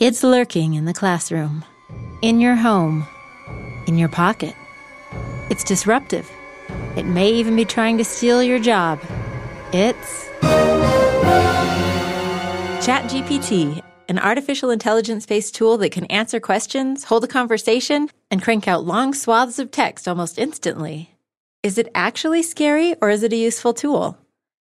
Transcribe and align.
It's 0.00 0.22
lurking 0.22 0.72
in 0.72 0.86
the 0.86 0.94
classroom, 0.94 1.62
in 2.22 2.40
your 2.40 2.54
home, 2.54 3.06
in 3.86 3.98
your 3.98 4.08
pocket. 4.08 4.54
It's 5.50 5.62
disruptive. 5.62 6.26
It 6.96 7.04
may 7.04 7.30
even 7.32 7.54
be 7.54 7.66
trying 7.66 7.98
to 7.98 8.04
steal 8.06 8.42
your 8.42 8.58
job. 8.58 8.98
It's 9.74 10.26
ChatGPT, 12.80 13.82
an 14.08 14.18
artificial 14.18 14.70
intelligence 14.70 15.26
based 15.26 15.54
tool 15.54 15.76
that 15.76 15.92
can 15.92 16.06
answer 16.06 16.40
questions, 16.40 17.04
hold 17.04 17.24
a 17.24 17.28
conversation, 17.28 18.08
and 18.30 18.42
crank 18.42 18.66
out 18.66 18.86
long 18.86 19.12
swaths 19.12 19.58
of 19.58 19.70
text 19.70 20.08
almost 20.08 20.38
instantly. 20.38 21.14
Is 21.62 21.76
it 21.76 21.90
actually 21.94 22.42
scary 22.42 22.94
or 23.02 23.10
is 23.10 23.22
it 23.22 23.34
a 23.34 23.36
useful 23.36 23.74
tool? 23.74 24.16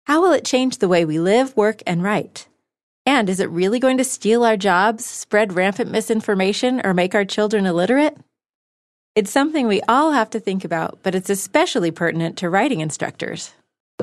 How 0.06 0.24
will 0.24 0.34
it 0.34 0.44
change 0.44 0.80
the 0.80 0.88
way 0.88 1.06
we 1.06 1.20
live, 1.20 1.56
work, 1.56 1.84
and 1.86 2.02
write? 2.02 2.48
And 3.10 3.28
is 3.28 3.40
it 3.40 3.50
really 3.50 3.80
going 3.80 3.98
to 3.98 4.04
steal 4.04 4.46
our 4.46 4.56
jobs, 4.56 5.04
spread 5.04 5.54
rampant 5.54 5.90
misinformation, 5.90 6.80
or 6.84 6.94
make 6.94 7.16
our 7.16 7.26
children 7.26 7.66
illiterate? 7.66 8.16
It's 9.16 9.32
something 9.32 9.66
we 9.66 9.82
all 9.88 10.12
have 10.12 10.30
to 10.30 10.40
think 10.40 10.64
about, 10.64 11.00
but 11.02 11.16
it's 11.16 11.32
especially 11.32 11.90
pertinent 11.90 12.38
to 12.38 12.52
writing 12.52 12.82
instructors. 12.82 13.56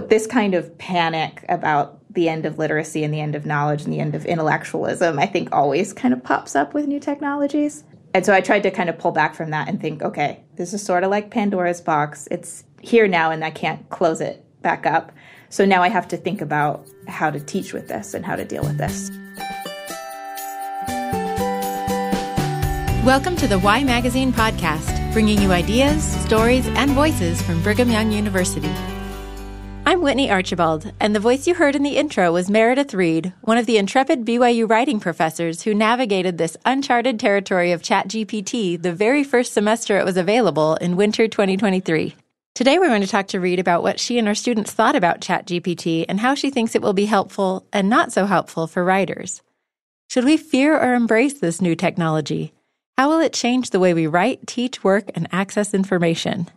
This 0.08 0.26
kind 0.26 0.54
of 0.54 0.76
panic 0.78 1.44
about 1.48 2.00
the 2.14 2.28
end 2.28 2.46
of 2.46 2.58
literacy 2.58 3.04
and 3.04 3.14
the 3.14 3.20
end 3.20 3.36
of 3.36 3.46
knowledge 3.46 3.84
and 3.84 3.92
the 3.92 4.00
end 4.00 4.16
of 4.16 4.26
intellectualism, 4.26 5.20
I 5.20 5.26
think 5.26 5.50
always 5.52 5.92
kind 5.92 6.12
of 6.12 6.24
pops 6.24 6.56
up 6.56 6.74
with 6.74 6.88
new 6.88 6.98
technologies. 6.98 7.84
And 8.12 8.26
so 8.26 8.34
I 8.34 8.40
tried 8.40 8.64
to 8.64 8.72
kind 8.72 8.88
of 8.88 8.98
pull 8.98 9.12
back 9.12 9.36
from 9.36 9.50
that 9.50 9.68
and 9.68 9.80
think, 9.80 10.02
okay, 10.02 10.42
this 10.56 10.74
is 10.74 10.82
sort 10.82 11.04
of 11.04 11.10
like 11.10 11.30
Pandora's 11.30 11.80
box. 11.80 12.26
It's 12.32 12.64
here 12.80 13.06
now 13.06 13.30
and 13.30 13.44
I 13.44 13.50
can't 13.52 13.88
close 13.88 14.20
it 14.20 14.44
back 14.62 14.84
up. 14.84 15.12
So 15.56 15.64
now 15.64 15.82
I 15.82 15.88
have 15.88 16.06
to 16.08 16.18
think 16.18 16.42
about 16.42 16.86
how 17.08 17.30
to 17.30 17.40
teach 17.40 17.72
with 17.72 17.88
this 17.88 18.12
and 18.12 18.26
how 18.26 18.36
to 18.36 18.44
deal 18.44 18.62
with 18.62 18.76
this. 18.76 19.10
Welcome 23.06 23.36
to 23.36 23.48
the 23.48 23.58
Y 23.58 23.82
Magazine 23.82 24.34
podcast, 24.34 25.14
bringing 25.14 25.40
you 25.40 25.52
ideas, 25.52 26.04
stories, 26.26 26.66
and 26.66 26.90
voices 26.90 27.40
from 27.40 27.62
Brigham 27.62 27.88
Young 27.88 28.12
University. 28.12 28.70
I'm 29.86 30.02
Whitney 30.02 30.30
Archibald, 30.30 30.92
and 31.00 31.14
the 31.14 31.20
voice 31.20 31.46
you 31.46 31.54
heard 31.54 31.74
in 31.74 31.82
the 31.82 31.96
intro 31.96 32.30
was 32.32 32.50
Meredith 32.50 32.92
Reed, 32.92 33.32
one 33.40 33.56
of 33.56 33.64
the 33.64 33.78
intrepid 33.78 34.26
BYU 34.26 34.68
writing 34.68 35.00
professors 35.00 35.62
who 35.62 35.72
navigated 35.72 36.36
this 36.36 36.58
uncharted 36.66 37.18
territory 37.18 37.72
of 37.72 37.80
ChatGPT 37.80 38.82
the 38.82 38.92
very 38.92 39.24
first 39.24 39.54
semester 39.54 39.98
it 39.98 40.04
was 40.04 40.18
available 40.18 40.74
in 40.82 40.96
winter 40.96 41.26
2023. 41.26 42.14
Today, 42.56 42.78
we're 42.78 42.88
going 42.88 43.02
to 43.02 43.06
talk 43.06 43.26
to 43.28 43.38
Reed 43.38 43.58
about 43.58 43.82
what 43.82 44.00
she 44.00 44.18
and 44.18 44.26
her 44.26 44.34
students 44.34 44.72
thought 44.72 44.96
about 44.96 45.20
ChatGPT 45.20 46.06
and 46.08 46.18
how 46.18 46.34
she 46.34 46.48
thinks 46.48 46.74
it 46.74 46.80
will 46.80 46.94
be 46.94 47.04
helpful 47.04 47.66
and 47.70 47.90
not 47.90 48.12
so 48.12 48.24
helpful 48.24 48.66
for 48.66 48.82
writers. 48.82 49.42
Should 50.08 50.24
we 50.24 50.38
fear 50.38 50.74
or 50.74 50.94
embrace 50.94 51.34
this 51.34 51.60
new 51.60 51.76
technology? 51.76 52.54
How 52.96 53.10
will 53.10 53.20
it 53.20 53.34
change 53.34 53.68
the 53.68 53.78
way 53.78 53.92
we 53.92 54.06
write, 54.06 54.46
teach, 54.46 54.82
work, 54.82 55.10
and 55.14 55.28
access 55.32 55.74
information? 55.74 56.48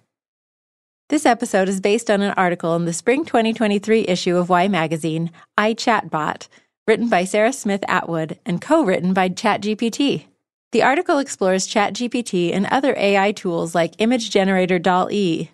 This 1.09 1.25
episode 1.25 1.67
is 1.67 1.81
based 1.81 2.09
on 2.09 2.22
an 2.22 2.34
article 2.38 2.78
in 2.78 2.86
the 2.86 2.94
spring 2.94 3.25
2023 3.25 4.06
issue 4.08 4.38
of 4.38 4.47
Y 4.47 4.69
Magazine, 4.69 5.31
I, 5.58 5.73
Chatbot, 5.73 6.47
written 6.88 7.09
by 7.09 7.25
Sara 7.25 7.52
Smith 7.52 7.84
Atwood 7.89 8.39
and 8.45 8.61
co 8.61 8.86
written 8.86 9.13
by 9.13 9.28
ChatGPT. 9.28 10.28
The 10.72 10.81
article 10.81 11.17
explores 11.17 11.67
ChatGPT 11.67 12.53
and 12.53 12.67
other 12.67 12.95
AI 12.95 13.34
tools 13.34 13.75
like 13.75 13.95
image 13.97 14.30
generator 14.30 14.80
DALL-E 14.80 15.50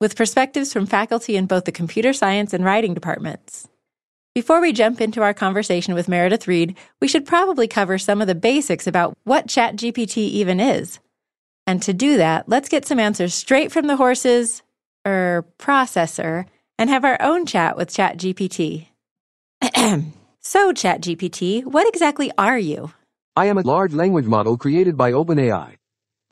with 0.00 0.16
perspectives 0.16 0.72
from 0.72 0.86
faculty 0.86 1.36
in 1.36 1.46
both 1.46 1.64
the 1.64 1.72
computer 1.72 2.12
science 2.12 2.52
and 2.52 2.64
writing 2.64 2.94
departments. 2.94 3.68
Before 4.34 4.60
we 4.60 4.72
jump 4.72 5.00
into 5.00 5.22
our 5.22 5.34
conversation 5.34 5.94
with 5.94 6.08
Meredith 6.08 6.46
Reed, 6.46 6.76
we 7.00 7.08
should 7.08 7.26
probably 7.26 7.66
cover 7.66 7.98
some 7.98 8.20
of 8.20 8.28
the 8.28 8.34
basics 8.34 8.86
about 8.86 9.16
what 9.24 9.48
ChatGPT 9.48 10.16
even 10.18 10.60
is. 10.60 11.00
And 11.66 11.82
to 11.82 11.92
do 11.92 12.16
that, 12.16 12.48
let's 12.48 12.68
get 12.68 12.86
some 12.86 12.98
answers 12.98 13.34
straight 13.34 13.72
from 13.72 13.86
the 13.86 13.96
horse's 13.96 14.62
er, 15.06 15.44
processor 15.58 16.46
and 16.78 16.88
have 16.88 17.04
our 17.04 17.20
own 17.20 17.44
chat 17.44 17.76
with 17.76 17.90
ChatGPT. 17.90 18.86
so, 20.40 20.72
ChatGPT, 20.72 21.64
what 21.64 21.86
exactly 21.88 22.30
are 22.38 22.58
you? 22.58 22.92
I 23.36 23.46
am 23.46 23.58
a 23.58 23.62
large 23.62 23.92
language 23.92 24.26
model 24.26 24.56
created 24.56 24.96
by 24.96 25.12
OpenAI. 25.12 25.74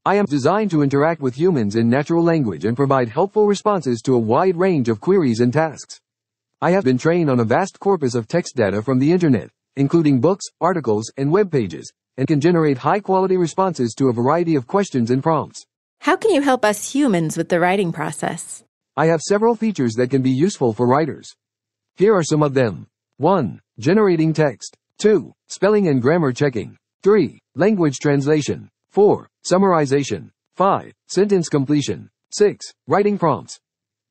I 0.04 0.14
am 0.14 0.24
designed 0.24 0.70
to 0.70 0.82
interact 0.82 1.20
with 1.20 1.34
humans 1.34 1.76
in 1.76 1.88
natural 1.88 2.22
language 2.22 2.64
and 2.64 2.76
provide 2.76 3.08
helpful 3.08 3.46
responses 3.46 4.00
to 4.02 4.14
a 4.14 4.18
wide 4.18 4.56
range 4.56 4.88
of 4.88 5.00
queries 5.00 5.40
and 5.40 5.52
tasks. 5.52 6.00
I 6.62 6.70
have 6.70 6.84
been 6.84 6.98
trained 6.98 7.28
on 7.28 7.40
a 7.40 7.44
vast 7.44 7.78
corpus 7.78 8.14
of 8.14 8.26
text 8.26 8.56
data 8.56 8.82
from 8.82 8.98
the 8.98 9.12
internet, 9.12 9.50
including 9.76 10.20
books, 10.20 10.46
articles, 10.60 11.12
and 11.16 11.30
web 11.30 11.50
pages, 11.52 11.92
and 12.16 12.26
can 12.26 12.40
generate 12.40 12.78
high 12.78 13.00
quality 13.00 13.36
responses 13.36 13.94
to 13.94 14.08
a 14.08 14.12
variety 14.12 14.54
of 14.54 14.66
questions 14.66 15.10
and 15.10 15.22
prompts. 15.22 15.66
How 16.00 16.16
can 16.16 16.30
you 16.30 16.40
help 16.40 16.64
us 16.64 16.92
humans 16.92 17.36
with 17.36 17.48
the 17.48 17.60
writing 17.60 17.92
process? 17.92 18.64
I 18.96 19.06
have 19.06 19.20
several 19.20 19.54
features 19.54 19.94
that 19.94 20.10
can 20.10 20.22
be 20.22 20.30
useful 20.30 20.72
for 20.72 20.86
writers. 20.86 21.34
Here 21.96 22.14
are 22.14 22.24
some 22.24 22.42
of 22.42 22.54
them. 22.54 22.86
1. 23.18 23.60
Generating 23.78 24.32
text. 24.32 24.76
2. 24.98 25.32
Spelling 25.48 25.88
and 25.88 26.00
grammar 26.00 26.32
checking. 26.32 26.76
3. 27.02 27.38
Language 27.56 27.98
translation. 27.98 28.68
4. 28.90 29.28
Summarization. 29.48 30.30
5. 30.56 30.92
Sentence 31.06 31.48
completion. 31.48 32.10
6. 32.32 32.74
Writing 32.86 33.16
prompts. 33.16 33.58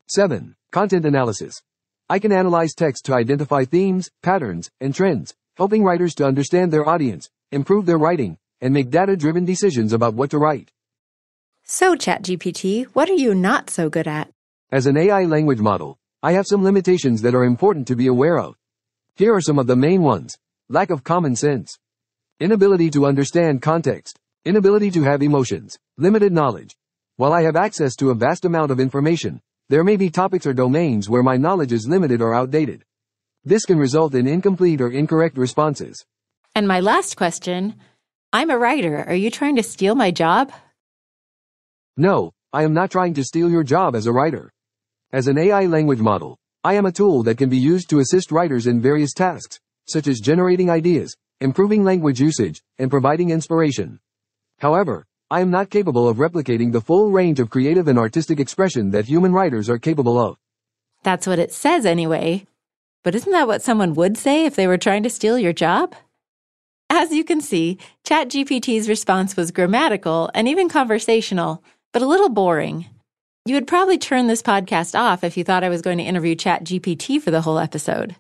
7. 0.07 0.55
Content 0.71 1.05
analysis. 1.05 1.61
I 2.09 2.17
can 2.17 2.31
analyze 2.31 2.73
text 2.73 3.05
to 3.05 3.13
identify 3.13 3.63
themes, 3.63 4.09
patterns, 4.23 4.71
and 4.81 4.95
trends, 4.95 5.35
helping 5.55 5.83
writers 5.83 6.15
to 6.15 6.25
understand 6.25 6.73
their 6.73 6.89
audience, 6.89 7.29
improve 7.51 7.85
their 7.85 7.99
writing, 7.99 8.39
and 8.61 8.73
make 8.73 8.89
data-driven 8.89 9.45
decisions 9.45 9.93
about 9.93 10.15
what 10.15 10.31
to 10.31 10.39
write. 10.39 10.71
So, 11.63 11.95
ChatGPT, 11.95 12.85
what 12.93 13.07
are 13.07 13.13
you 13.13 13.35
not 13.35 13.69
so 13.69 13.89
good 13.89 14.07
at? 14.07 14.31
As 14.71 14.87
an 14.87 14.97
AI 14.97 15.25
language 15.25 15.59
model, 15.59 15.99
I 16.23 16.31
have 16.31 16.47
some 16.47 16.63
limitations 16.63 17.21
that 17.21 17.35
are 17.35 17.43
important 17.43 17.87
to 17.89 17.95
be 17.95 18.07
aware 18.07 18.39
of. 18.39 18.55
Here 19.15 19.35
are 19.35 19.41
some 19.41 19.59
of 19.59 19.67
the 19.67 19.75
main 19.75 20.01
ones. 20.01 20.39
Lack 20.67 20.89
of 20.89 21.03
common 21.03 21.35
sense. 21.35 21.77
Inability 22.39 22.89
to 22.91 23.05
understand 23.05 23.61
context. 23.61 24.19
Inability 24.47 24.91
to 24.91 25.03
have 25.03 25.21
emotions. 25.21 25.77
Limited 25.97 26.31
knowledge. 26.31 26.73
While 27.17 27.33
I 27.33 27.41
have 27.41 27.57
access 27.57 27.97
to 27.97 28.11
a 28.11 28.15
vast 28.15 28.45
amount 28.45 28.71
of 28.71 28.79
information, 28.79 29.41
there 29.67 29.83
may 29.83 29.97
be 29.97 30.09
topics 30.09 30.45
or 30.47 30.53
domains 30.53 31.09
where 31.09 31.21
my 31.21 31.35
knowledge 31.35 31.73
is 31.73 31.85
limited 31.85 32.21
or 32.21 32.33
outdated. 32.33 32.85
This 33.43 33.65
can 33.65 33.77
result 33.77 34.15
in 34.15 34.25
incomplete 34.25 34.79
or 34.79 34.89
incorrect 34.89 35.37
responses. 35.37 36.05
And 36.55 36.65
my 36.65 36.79
last 36.79 37.17
question 37.17 37.75
I'm 38.31 38.49
a 38.49 38.57
writer. 38.57 39.03
Are 39.03 39.13
you 39.13 39.29
trying 39.29 39.57
to 39.57 39.63
steal 39.63 39.95
my 39.95 40.11
job? 40.11 40.53
No, 41.97 42.31
I 42.53 42.63
am 42.63 42.73
not 42.73 42.89
trying 42.89 43.15
to 43.15 43.25
steal 43.25 43.49
your 43.49 43.65
job 43.65 43.97
as 43.97 44.07
a 44.07 44.13
writer. 44.13 44.49
As 45.11 45.27
an 45.27 45.37
AI 45.37 45.65
language 45.65 45.99
model, 45.99 46.37
I 46.63 46.75
am 46.75 46.85
a 46.85 46.93
tool 46.93 47.21
that 47.23 47.37
can 47.37 47.49
be 47.49 47.57
used 47.57 47.89
to 47.89 47.99
assist 47.99 48.31
writers 48.31 48.65
in 48.65 48.79
various 48.79 49.13
tasks, 49.13 49.59
such 49.89 50.07
as 50.07 50.21
generating 50.21 50.69
ideas, 50.69 51.17
improving 51.41 51.83
language 51.83 52.21
usage, 52.21 52.61
and 52.77 52.89
providing 52.89 53.31
inspiration. 53.31 53.99
However, 54.59 55.06
I 55.29 55.41
am 55.41 55.51
not 55.51 55.69
capable 55.69 56.07
of 56.07 56.18
replicating 56.18 56.72
the 56.72 56.81
full 56.81 57.12
range 57.12 57.40
of 57.40 57.50
creative 57.50 57.88
and 57.88 58.00
artistic 58.00 58.40
expression 58.40 58.91
that 58.91 59.06
human 59.06 59.34
writers 59.34 59.69
are 59.69 59.78
capable 59.78 60.18
of. 60.18 60.38
That's 61.03 61.28
what 61.28 61.40
it 61.40 61.51
says 61.51 61.85
anyway. 61.85 62.45
But 63.03 63.13
isn't 63.13 63.31
that 63.31 63.47
what 63.47 63.62
someone 63.62 63.94
would 63.94 64.18
say 64.18 64.45
if 64.45 64.56
they 64.56 64.68
were 64.68 64.78
trying 64.78 65.03
to 65.03 65.09
steal 65.09 65.38
your 65.38 65.53
job? 65.53 65.95
As 66.90 67.12
you 67.12 67.23
can 67.23 67.41
see, 67.41 67.78
ChatGPT's 68.06 68.90
response 68.90 69.35
was 69.35 69.51
grammatical 69.51 70.31
and 70.34 70.47
even 70.47 70.69
conversational, 70.69 71.63
but 71.94 72.01
a 72.01 72.07
little 72.07 72.29
boring. 72.29 72.85
You 73.45 73.56
would 73.56 73.68
probably 73.68 73.97
turn 73.97 74.28
this 74.28 74.41
podcast 74.41 74.97
off 74.97 75.24
if 75.24 75.38
you 75.38 75.44
thought 75.44 75.63
I 75.63 75.69
was 75.69 75.81
going 75.81 76.00
to 76.00 76.03
interview 76.03 76.35
ChatGPT 76.35 77.22
for 77.22 77.31
the 77.31 77.41
whole 77.41 77.59
episode. 77.59 78.16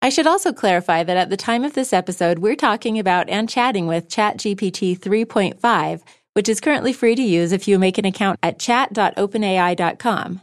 I 0.00 0.10
should 0.10 0.28
also 0.28 0.52
clarify 0.52 1.02
that 1.02 1.16
at 1.16 1.28
the 1.28 1.36
time 1.36 1.64
of 1.64 1.72
this 1.72 1.92
episode, 1.92 2.38
we're 2.38 2.54
talking 2.54 3.00
about 3.00 3.28
and 3.28 3.48
chatting 3.48 3.88
with 3.88 4.08
ChatGPT 4.08 4.96
3.5, 4.96 6.02
which 6.34 6.48
is 6.48 6.60
currently 6.60 6.92
free 6.92 7.16
to 7.16 7.22
use 7.22 7.50
if 7.50 7.66
you 7.66 7.80
make 7.80 7.98
an 7.98 8.04
account 8.04 8.38
at 8.40 8.60
chat.openai.com. 8.60 10.40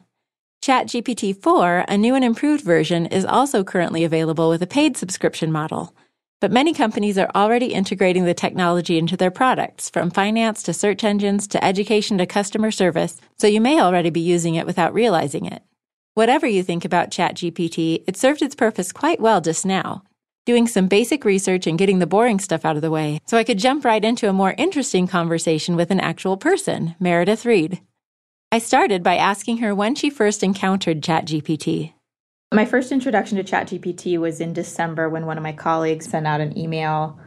ChatGPT 0.61 1.41
4, 1.41 1.85
a 1.87 1.97
new 1.97 2.15
and 2.15 2.25
improved 2.25 2.65
version, 2.65 3.05
is 3.05 3.23
also 3.23 3.63
currently 3.63 4.03
available 4.03 4.49
with 4.49 4.61
a 4.61 4.67
paid 4.67 4.97
subscription 4.97 5.53
model. 5.53 5.95
But 6.41 6.51
many 6.51 6.73
companies 6.73 7.17
are 7.17 7.31
already 7.33 7.67
integrating 7.67 8.25
the 8.25 8.33
technology 8.33 8.97
into 8.97 9.15
their 9.15 9.31
products, 9.31 9.89
from 9.89 10.11
finance 10.11 10.63
to 10.63 10.73
search 10.73 11.05
engines 11.05 11.47
to 11.47 11.63
education 11.63 12.17
to 12.17 12.25
customer 12.25 12.71
service, 12.71 13.21
so 13.37 13.47
you 13.47 13.61
may 13.61 13.79
already 13.79 14.09
be 14.09 14.19
using 14.19 14.55
it 14.55 14.65
without 14.65 14.93
realizing 14.93 15.45
it. 15.45 15.63
Whatever 16.15 16.47
you 16.47 16.63
think 16.63 16.85
about 16.85 17.11
ChatGPT, 17.11 18.05
it 18.07 18.15
served 18.15 18.41
its 18.41 18.55
purpose 18.55 18.93
quite 18.93 19.19
well 19.19 19.41
just 19.41 19.65
now, 19.65 20.01
doing 20.45 20.65
some 20.65 20.87
basic 20.87 21.25
research 21.25 21.67
and 21.67 21.77
getting 21.77 21.99
the 21.99 22.07
boring 22.07 22.39
stuff 22.39 22.63
out 22.63 22.77
of 22.77 22.81
the 22.81 22.89
way, 22.89 23.19
so 23.25 23.37
I 23.37 23.43
could 23.43 23.59
jump 23.59 23.83
right 23.83 24.03
into 24.03 24.29
a 24.29 24.33
more 24.33 24.55
interesting 24.57 25.07
conversation 25.07 25.75
with 25.75 25.91
an 25.91 25.99
actual 25.99 26.37
person, 26.37 26.95
Meredith 27.01 27.45
Reed. 27.45 27.81
I 28.49 28.59
started 28.59 29.03
by 29.03 29.17
asking 29.17 29.57
her 29.57 29.75
when 29.75 29.93
she 29.93 30.09
first 30.09 30.41
encountered 30.41 31.01
ChatGPT. 31.01 31.91
My 32.53 32.63
first 32.63 32.93
introduction 32.93 33.37
to 33.37 33.43
ChatGPT 33.43 34.17
was 34.17 34.39
in 34.39 34.53
December 34.53 35.09
when 35.09 35.25
one 35.25 35.35
of 35.35 35.43
my 35.43 35.51
colleagues 35.51 36.09
sent 36.09 36.25
out 36.25 36.39
an 36.39 36.57
email 36.57 37.19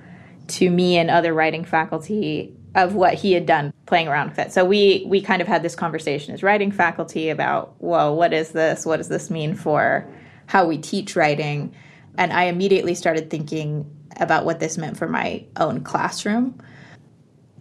to 0.47 0.71
me 0.71 0.97
and 0.97 1.11
other 1.11 1.35
writing 1.35 1.67
faculty 1.67 2.58
of 2.75 2.95
what 2.95 3.15
he 3.15 3.33
had 3.33 3.47
done 3.47 3.73
playing 3.87 4.09
around 4.09 4.31
with 4.31 4.39
it. 4.39 4.53
So 4.53 4.65
we 4.65 5.05
we 5.07 5.21
kind 5.21 5.43
of 5.43 5.49
had 5.49 5.63
this 5.63 5.75
conversation 5.75 6.35
as 6.35 6.43
writing 6.43 6.71
faculty 6.71 7.31
about, 7.31 7.75
whoa, 7.81 8.13
what 8.13 8.33
is 8.33 8.51
this? 8.51 8.85
What 8.85 8.99
does 8.99 9.09
this 9.09 9.31
mean 9.31 9.55
for 9.55 10.07
how 10.47 10.67
we 10.67 10.79
teach 10.79 11.17
writing? 11.17 11.75
And 12.17 12.33
I 12.33 12.45
immediately 12.45 12.95
started 12.95 13.31
thinking 13.31 13.91
about 14.21 14.45
what 14.45 14.61
this 14.61 14.77
meant 14.77 14.97
for 14.97 15.09
my 15.09 15.45
own 15.57 15.83
classroom. 15.83 16.61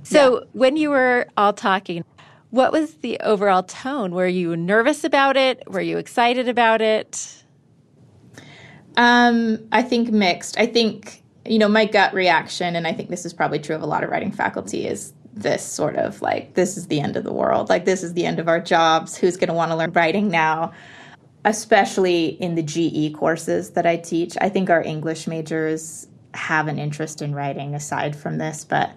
So 0.04 0.40
yeah. 0.40 0.46
when 0.54 0.78
you 0.78 0.90
were 0.90 1.28
all 1.36 1.54
talking, 1.54 2.04
what 2.50 2.72
was 2.72 2.96
the 2.96 3.20
overall 3.20 3.64
tone? 3.64 4.14
Were 4.14 4.28
you 4.28 4.56
nervous 4.56 5.04
about 5.04 5.38
it? 5.38 5.64
Were 5.68 5.82
you 5.82 5.98
excited 5.98 6.48
about 6.48 6.82
it? 6.82 7.44
Um, 8.96 9.68
I 9.72 9.84
think 9.84 10.10
mixed. 10.12 10.58
I 10.58 10.66
think 10.66 11.24
you 11.50 11.60
know, 11.60 11.68
my 11.68 11.86
gut 11.86 12.14
reaction, 12.14 12.76
and 12.76 12.88
I 12.88 12.94
think 12.94 13.10
this 13.10 13.26
is 13.26 13.34
probably 13.34 13.60
true 13.60 13.76
of 13.76 13.82
a 13.82 13.88
lot 13.88 14.04
of 14.04 14.10
writing 14.10 14.32
faculty, 14.32 14.88
is 14.88 15.14
this 15.34 15.64
sort 15.64 15.96
of 15.96 16.22
like, 16.22 16.56
this 16.56 16.78
is 16.78 16.88
the 16.88 17.00
end 17.00 17.16
of 17.16 17.24
the 17.24 17.34
world. 17.34 17.70
Like, 17.70 17.86
this 17.86 18.04
is 18.04 18.14
the 18.14 18.26
end 18.26 18.40
of 18.40 18.48
our 18.48 18.60
jobs. 18.60 19.16
Who's 19.16 19.38
going 19.38 19.50
to 19.50 19.54
want 19.54 19.72
to 19.72 19.76
learn 19.76 19.92
writing 19.92 20.30
now? 20.30 20.74
Especially 21.46 22.30
in 22.42 22.56
the 22.56 22.64
GE 22.64 23.16
courses 23.16 23.72
that 23.72 23.86
I 23.86 23.98
teach. 23.98 24.36
I 24.42 24.50
think 24.50 24.70
our 24.70 24.82
English 24.82 25.28
majors 25.28 26.08
have 26.34 26.68
an 26.68 26.80
interest 26.80 27.22
in 27.22 27.34
writing 27.34 27.76
aside 27.76 28.16
from 28.16 28.38
this, 28.38 28.66
but 28.66 28.92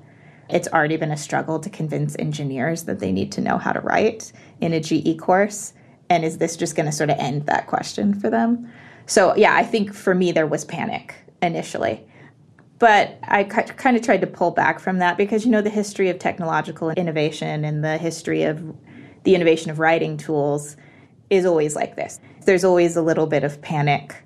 it's 0.49 0.69
already 0.69 0.97
been 0.97 1.13
a 1.13 1.17
struggle 1.17 1.61
to 1.61 1.71
convince 1.71 2.17
engineers 2.19 2.85
that 2.85 2.99
they 2.99 3.13
need 3.13 3.31
to 3.33 3.41
know 3.41 3.57
how 3.57 3.73
to 3.73 3.81
write 3.81 4.33
in 4.61 4.73
a 4.73 4.81
GE 4.81 5.19
course. 5.19 5.73
And 6.09 6.25
is 6.25 6.39
this 6.39 6.57
just 6.57 6.75
going 6.75 6.87
to 6.87 6.93
sort 6.93 7.11
of 7.11 7.19
end 7.19 7.47
that 7.47 7.67
question 7.67 8.15
for 8.15 8.31
them? 8.31 8.71
So, 9.07 9.37
yeah, 9.37 9.55
I 9.55 9.63
think 9.63 9.95
for 9.95 10.15
me, 10.15 10.33
there 10.33 10.47
was 10.47 10.65
panic 10.65 11.15
initially. 11.43 12.05
But 12.81 13.19
I 13.23 13.45
kind 13.45 13.97
of 13.97 14.03
tried 14.03 14.23
to 14.23 14.27
pull 14.27 14.51
back 14.51 14.81
from 14.81 14.99
that 14.99 15.17
because, 15.17 15.45
you 15.45 15.53
know, 15.53 15.63
the 15.63 15.71
history 15.71 16.09
of 16.09 16.19
technological 16.19 16.91
innovation 16.91 17.65
and 17.65 17.85
the 17.85 17.97
history 17.99 18.43
of 18.43 18.75
the 19.23 19.37
innovation 19.37 19.71
of 19.71 19.79
writing 19.79 20.17
tools 20.17 20.77
is 21.29 21.47
always 21.47 21.77
like 21.77 21.95
this. 21.95 22.19
There's 22.47 22.65
always 22.65 22.97
a 22.97 23.03
little 23.03 23.27
bit 23.27 23.45
of 23.45 23.61
panic 23.63 24.17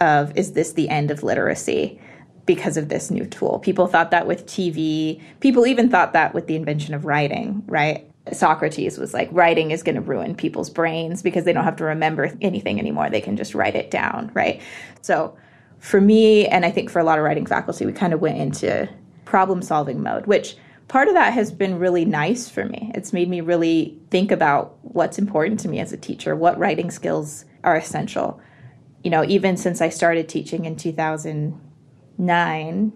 of, 0.00 0.34
is 0.36 0.52
this 0.52 0.72
the 0.72 0.88
end 0.88 1.10
of 1.10 1.22
literacy? 1.22 2.00
because 2.46 2.76
of 2.76 2.88
this 2.88 3.10
new 3.10 3.24
tool. 3.26 3.58
People 3.60 3.86
thought 3.86 4.10
that 4.10 4.26
with 4.26 4.46
TV. 4.46 5.20
People 5.40 5.66
even 5.66 5.88
thought 5.88 6.12
that 6.12 6.34
with 6.34 6.46
the 6.46 6.56
invention 6.56 6.94
of 6.94 7.04
writing, 7.04 7.62
right? 7.66 8.08
Socrates 8.32 8.98
was 8.98 9.14
like, 9.14 9.28
writing 9.32 9.70
is 9.70 9.82
going 9.82 9.94
to 9.94 10.00
ruin 10.00 10.34
people's 10.34 10.70
brains 10.70 11.22
because 11.22 11.44
they 11.44 11.52
don't 11.52 11.64
have 11.64 11.76
to 11.76 11.84
remember 11.84 12.32
anything 12.40 12.78
anymore. 12.78 13.10
They 13.10 13.20
can 13.20 13.36
just 13.36 13.54
write 13.54 13.74
it 13.74 13.90
down, 13.90 14.30
right? 14.34 14.60
So 15.02 15.36
for 15.84 16.00
me, 16.00 16.48
and 16.48 16.64
I 16.64 16.70
think 16.70 16.88
for 16.88 16.98
a 16.98 17.04
lot 17.04 17.18
of 17.18 17.26
writing 17.26 17.44
faculty, 17.44 17.84
we 17.84 17.92
kind 17.92 18.14
of 18.14 18.22
went 18.22 18.38
into 18.38 18.88
problem 19.26 19.60
solving 19.60 20.02
mode, 20.02 20.24
which 20.24 20.56
part 20.88 21.08
of 21.08 21.14
that 21.14 21.34
has 21.34 21.52
been 21.52 21.78
really 21.78 22.06
nice 22.06 22.48
for 22.48 22.64
me. 22.64 22.90
It's 22.94 23.12
made 23.12 23.28
me 23.28 23.42
really 23.42 23.98
think 24.10 24.32
about 24.32 24.78
what's 24.80 25.18
important 25.18 25.60
to 25.60 25.68
me 25.68 25.80
as 25.80 25.92
a 25.92 25.98
teacher, 25.98 26.34
what 26.34 26.58
writing 26.58 26.90
skills 26.90 27.44
are 27.64 27.76
essential. 27.76 28.40
You 29.02 29.10
know, 29.10 29.26
even 29.26 29.58
since 29.58 29.82
I 29.82 29.90
started 29.90 30.26
teaching 30.26 30.64
in 30.64 30.76
2009, 30.76 32.92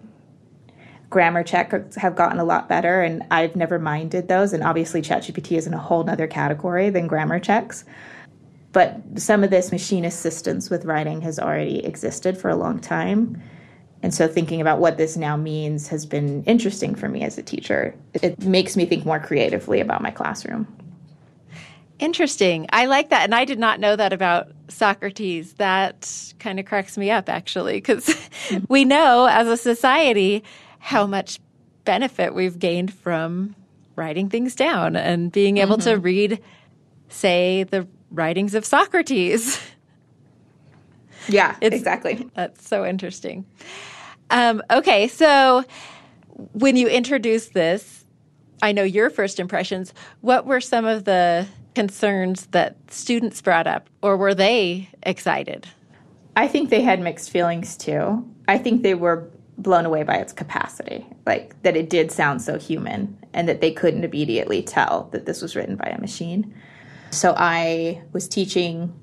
grammar 1.11 1.43
checks 1.43 1.95
have 1.95 2.15
gotten 2.15 2.39
a 2.39 2.43
lot 2.43 2.67
better, 2.67 3.03
and 3.03 3.21
I've 3.29 3.55
never 3.55 3.77
minded 3.77 4.27
those. 4.27 4.51
And 4.51 4.63
obviously, 4.63 5.03
ChatGPT 5.03 5.59
is 5.59 5.67
in 5.67 5.75
a 5.75 5.79
whole 5.79 6.09
other 6.09 6.25
category 6.25 6.89
than 6.89 7.05
grammar 7.05 7.39
checks. 7.39 7.85
But 8.71 9.01
some 9.15 9.43
of 9.43 9.49
this 9.49 9.71
machine 9.71 10.05
assistance 10.05 10.69
with 10.69 10.85
writing 10.85 11.21
has 11.21 11.39
already 11.39 11.83
existed 11.83 12.37
for 12.37 12.49
a 12.49 12.55
long 12.55 12.79
time. 12.79 13.41
And 14.01 14.13
so 14.13 14.27
thinking 14.27 14.61
about 14.61 14.79
what 14.79 14.97
this 14.97 15.17
now 15.17 15.35
means 15.35 15.87
has 15.87 16.05
been 16.05 16.43
interesting 16.43 16.95
for 16.95 17.09
me 17.09 17.23
as 17.23 17.37
a 17.37 17.43
teacher. 17.43 17.95
It 18.13 18.39
makes 18.43 18.77
me 18.77 18.85
think 18.85 19.05
more 19.05 19.19
creatively 19.19 19.79
about 19.79 20.01
my 20.01 20.11
classroom. 20.11 20.67
Interesting. 21.99 22.65
I 22.71 22.85
like 22.85 23.09
that. 23.09 23.23
And 23.23 23.35
I 23.35 23.43
did 23.43 23.59
not 23.59 23.81
know 23.81 23.95
that 23.95 24.13
about 24.13 24.51
Socrates. 24.69 25.53
That 25.53 26.33
kind 26.39 26.59
of 26.59 26.65
cracks 26.65 26.97
me 26.97 27.11
up, 27.11 27.27
actually, 27.27 27.73
because 27.73 28.15
we 28.69 28.85
know 28.85 29.27
as 29.29 29.47
a 29.47 29.57
society 29.57 30.43
how 30.79 31.05
much 31.05 31.39
benefit 31.83 32.33
we've 32.33 32.57
gained 32.57 32.93
from 32.93 33.53
writing 33.97 34.29
things 34.29 34.55
down 34.55 34.95
and 34.95 35.29
being 35.29 35.57
able 35.57 35.75
mm-hmm. 35.75 35.89
to 35.89 35.99
read, 35.99 36.41
say, 37.09 37.63
the 37.63 37.85
writings 38.11 38.55
of 38.55 38.65
Socrates. 38.65 39.59
Yeah, 41.27 41.55
it's, 41.61 41.75
exactly. 41.75 42.27
That's 42.33 42.67
so 42.67 42.85
interesting. 42.85 43.45
Um, 44.31 44.61
okay, 44.71 45.07
so 45.07 45.63
when 46.53 46.75
you 46.75 46.87
introduced 46.87 47.53
this, 47.53 48.05
I 48.61 48.71
know 48.71 48.83
your 48.83 49.09
first 49.09 49.39
impressions. 49.39 49.93
What 50.21 50.45
were 50.45 50.61
some 50.61 50.85
of 50.85 51.05
the 51.05 51.47
concerns 51.75 52.47
that 52.47 52.77
students 52.89 53.41
brought 53.41 53.67
up, 53.67 53.89
or 54.01 54.17
were 54.17 54.33
they 54.33 54.89
excited? 55.03 55.67
I 56.35 56.47
think 56.47 56.69
they 56.69 56.81
had 56.81 56.99
mixed 56.99 57.29
feelings 57.29 57.77
too. 57.77 58.25
I 58.47 58.57
think 58.57 58.81
they 58.81 58.95
were 58.95 59.29
blown 59.57 59.85
away 59.85 60.03
by 60.03 60.15
its 60.15 60.33
capacity, 60.33 61.05
like 61.25 61.61
that 61.63 61.75
it 61.75 61.89
did 61.89 62.11
sound 62.11 62.41
so 62.41 62.57
human 62.57 63.17
and 63.33 63.47
that 63.47 63.61
they 63.61 63.71
couldn't 63.71 64.03
immediately 64.03 64.63
tell 64.63 65.09
that 65.11 65.25
this 65.25 65.41
was 65.41 65.55
written 65.55 65.75
by 65.75 65.89
a 65.89 65.99
machine. 65.99 66.53
So 67.11 67.33
I 67.35 68.03
was 68.13 68.27
teaching 68.27 68.93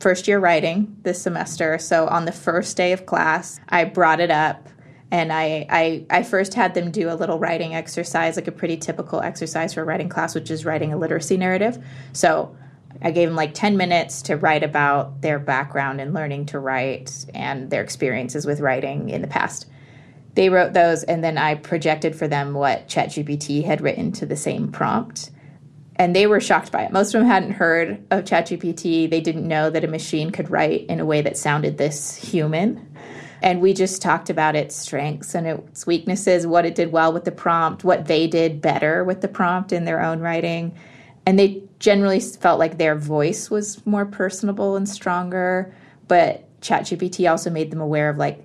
first 0.00 0.28
year 0.28 0.38
writing 0.38 0.96
this 1.02 1.20
semester. 1.20 1.78
So 1.78 2.06
on 2.06 2.24
the 2.24 2.32
first 2.32 2.76
day 2.76 2.92
of 2.92 3.06
class, 3.06 3.58
I 3.68 3.84
brought 3.84 4.20
it 4.20 4.30
up 4.30 4.68
and 5.10 5.32
I, 5.32 5.66
I, 5.70 6.06
I 6.10 6.22
first 6.22 6.54
had 6.54 6.74
them 6.74 6.90
do 6.90 7.10
a 7.10 7.14
little 7.14 7.38
writing 7.38 7.74
exercise, 7.74 8.36
like 8.36 8.46
a 8.46 8.52
pretty 8.52 8.76
typical 8.76 9.20
exercise 9.20 9.72
for 9.72 9.80
a 9.80 9.84
writing 9.84 10.08
class, 10.08 10.34
which 10.34 10.50
is 10.50 10.64
writing 10.64 10.92
a 10.92 10.98
literacy 10.98 11.38
narrative. 11.38 11.82
So 12.12 12.54
I 13.00 13.10
gave 13.10 13.28
them 13.28 13.36
like 13.36 13.54
10 13.54 13.76
minutes 13.76 14.22
to 14.22 14.36
write 14.36 14.62
about 14.62 15.22
their 15.22 15.38
background 15.38 16.00
in 16.00 16.12
learning 16.12 16.46
to 16.46 16.58
write 16.58 17.24
and 17.34 17.70
their 17.70 17.82
experiences 17.82 18.44
with 18.44 18.60
writing 18.60 19.08
in 19.08 19.22
the 19.22 19.28
past. 19.28 19.66
They 20.34 20.50
wrote 20.50 20.72
those, 20.72 21.02
and 21.04 21.24
then 21.24 21.38
I 21.38 21.54
projected 21.54 22.14
for 22.14 22.28
them 22.28 22.54
what 22.54 22.86
ChatGPT 22.86 23.64
had 23.64 23.80
written 23.80 24.12
to 24.12 24.26
the 24.26 24.36
same 24.36 24.70
prompt 24.70 25.30
and 25.98 26.14
they 26.14 26.26
were 26.26 26.40
shocked 26.40 26.70
by 26.70 26.84
it. 26.84 26.92
Most 26.92 27.14
of 27.14 27.20
them 27.20 27.28
hadn't 27.28 27.52
heard 27.52 28.00
of 28.10 28.24
ChatGPT. 28.24 29.10
They 29.10 29.20
didn't 29.20 29.46
know 29.46 29.68
that 29.68 29.84
a 29.84 29.88
machine 29.88 30.30
could 30.30 30.50
write 30.50 30.86
in 30.86 31.00
a 31.00 31.04
way 31.04 31.22
that 31.22 31.36
sounded 31.36 31.76
this 31.76 32.16
human. 32.16 32.88
And 33.42 33.60
we 33.60 33.74
just 33.74 34.00
talked 34.00 34.30
about 34.30 34.56
its 34.56 34.74
strengths 34.76 35.34
and 35.34 35.46
its 35.46 35.86
weaknesses, 35.86 36.46
what 36.46 36.64
it 36.64 36.74
did 36.74 36.92
well 36.92 37.12
with 37.12 37.24
the 37.24 37.32
prompt, 37.32 37.84
what 37.84 38.06
they 38.06 38.26
did 38.26 38.60
better 38.60 39.04
with 39.04 39.20
the 39.20 39.28
prompt 39.28 39.72
in 39.72 39.84
their 39.84 40.00
own 40.00 40.20
writing. 40.20 40.76
And 41.26 41.38
they 41.38 41.62
generally 41.78 42.20
felt 42.20 42.58
like 42.58 42.78
their 42.78 42.94
voice 42.94 43.50
was 43.50 43.84
more 43.86 44.06
personable 44.06 44.76
and 44.76 44.88
stronger. 44.88 45.74
But 46.06 46.44
ChatGPT 46.60 47.30
also 47.30 47.50
made 47.50 47.70
them 47.70 47.80
aware 47.80 48.08
of 48.08 48.18
like 48.18 48.44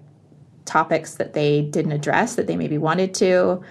topics 0.65 1.15
that 1.15 1.33
they 1.33 1.62
didn't 1.62 1.91
address 1.91 2.36
that 2.36 2.48
they 2.48 2.55
maybe 2.55 2.77
wanted 2.77 3.13
to 3.15 3.62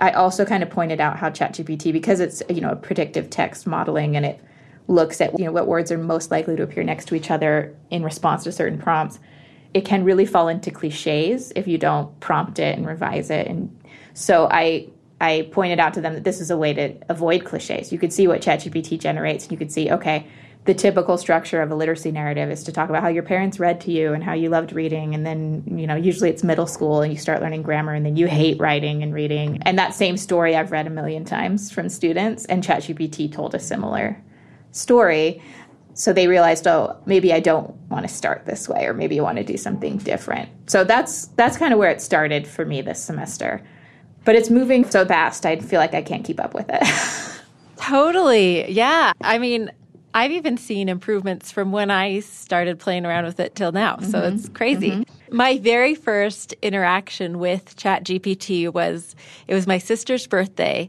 I 0.00 0.12
also 0.12 0.44
kind 0.44 0.62
of 0.62 0.70
pointed 0.70 1.00
out 1.00 1.18
how 1.18 1.30
ChatGPT, 1.30 1.92
because 1.92 2.20
it's 2.20 2.42
you 2.48 2.60
know 2.60 2.70
a 2.70 2.76
predictive 2.76 3.30
text 3.30 3.66
modeling 3.66 4.16
and 4.16 4.24
it 4.24 4.40
looks 4.88 5.20
at 5.20 5.38
you 5.38 5.44
know 5.44 5.52
what 5.52 5.66
words 5.66 5.92
are 5.92 5.98
most 5.98 6.30
likely 6.30 6.56
to 6.56 6.62
appear 6.62 6.82
next 6.82 7.06
to 7.06 7.14
each 7.14 7.30
other 7.30 7.76
in 7.90 8.02
response 8.02 8.44
to 8.44 8.52
certain 8.52 8.78
prompts, 8.78 9.20
it 9.74 9.84
can 9.84 10.04
really 10.04 10.26
fall 10.26 10.48
into 10.48 10.70
cliches 10.70 11.52
if 11.54 11.68
you 11.68 11.78
don't 11.78 12.18
prompt 12.20 12.58
it 12.58 12.76
and 12.76 12.86
revise 12.86 13.30
it. 13.30 13.46
And 13.46 13.76
so 14.14 14.48
I 14.50 14.88
I 15.20 15.48
pointed 15.52 15.78
out 15.78 15.92
to 15.94 16.00
them 16.00 16.14
that 16.14 16.24
this 16.24 16.40
is 16.40 16.50
a 16.50 16.56
way 16.56 16.72
to 16.72 16.94
avoid 17.10 17.44
cliches. 17.44 17.92
You 17.92 17.98
could 17.98 18.12
see 18.12 18.26
what 18.26 18.40
ChatGPT 18.40 18.98
generates, 18.98 19.44
and 19.44 19.52
you 19.52 19.58
could 19.58 19.70
see 19.70 19.90
okay 19.90 20.26
the 20.66 20.74
typical 20.74 21.16
structure 21.16 21.62
of 21.62 21.70
a 21.70 21.74
literacy 21.74 22.12
narrative 22.12 22.50
is 22.50 22.62
to 22.64 22.72
talk 22.72 22.90
about 22.90 23.02
how 23.02 23.08
your 23.08 23.22
parents 23.22 23.58
read 23.58 23.80
to 23.80 23.90
you 23.90 24.12
and 24.12 24.22
how 24.22 24.34
you 24.34 24.50
loved 24.50 24.72
reading. 24.72 25.14
And 25.14 25.24
then 25.24 25.64
you 25.66 25.86
know 25.86 25.96
usually 25.96 26.28
it's 26.28 26.44
middle 26.44 26.66
school 26.66 27.00
and 27.00 27.12
you 27.12 27.18
start 27.18 27.40
learning 27.40 27.62
grammar 27.62 27.94
and 27.94 28.04
then 28.04 28.16
you 28.16 28.26
hate 28.26 28.60
writing 28.60 29.02
and 29.02 29.14
reading. 29.14 29.58
And 29.62 29.78
that 29.78 29.94
same 29.94 30.16
story 30.16 30.54
i've 30.54 30.70
read 30.70 30.86
a 30.86 30.90
million 30.90 31.24
times 31.24 31.70
from 31.70 31.88
students 31.88 32.44
and 32.46 32.62
chatgpt 32.62 33.32
told 33.32 33.54
a 33.54 33.58
similar 33.58 34.22
story. 34.72 35.42
So 35.94 36.12
they 36.12 36.28
realized 36.28 36.66
oh 36.66 36.96
maybe 37.06 37.32
i 37.32 37.40
don't 37.40 37.74
want 37.88 38.06
to 38.06 38.14
start 38.14 38.44
this 38.44 38.68
way 38.68 38.84
or 38.84 38.92
maybe 38.92 39.18
i 39.18 39.22
want 39.22 39.38
to 39.38 39.44
do 39.44 39.56
something 39.56 39.96
different. 39.98 40.50
So 40.66 40.84
that's 40.84 41.28
that's 41.28 41.56
kind 41.56 41.72
of 41.72 41.78
where 41.78 41.90
it 41.90 42.02
started 42.02 42.46
for 42.46 42.66
me 42.66 42.82
this 42.82 43.02
semester. 43.02 43.66
But 44.26 44.34
it's 44.34 44.50
moving 44.50 44.88
so 44.88 45.06
fast 45.06 45.46
i 45.46 45.56
feel 45.56 45.80
like 45.80 45.94
i 45.94 46.02
can't 46.02 46.24
keep 46.24 46.38
up 46.38 46.52
with 46.52 46.66
it. 46.68 46.82
Totally. 47.80 48.70
Yeah. 48.70 49.12
I 49.22 49.38
mean, 49.38 49.70
I've 50.12 50.32
even 50.32 50.56
seen 50.56 50.88
improvements 50.88 51.52
from 51.52 51.72
when 51.72 51.90
I 51.90 52.20
started 52.20 52.78
playing 52.78 53.06
around 53.06 53.24
with 53.24 53.38
it 53.40 53.54
till 53.54 53.72
now. 53.72 53.96
Mm-hmm. 53.96 54.10
So 54.10 54.22
it's 54.22 54.48
crazy. 54.48 54.90
Mm-hmm. 54.90 55.36
My 55.36 55.58
very 55.58 55.94
first 55.94 56.52
interaction 56.62 57.38
with 57.38 57.76
ChatGPT 57.76 58.72
was 58.72 59.14
it 59.46 59.54
was 59.54 59.66
my 59.66 59.78
sister's 59.78 60.26
birthday, 60.26 60.88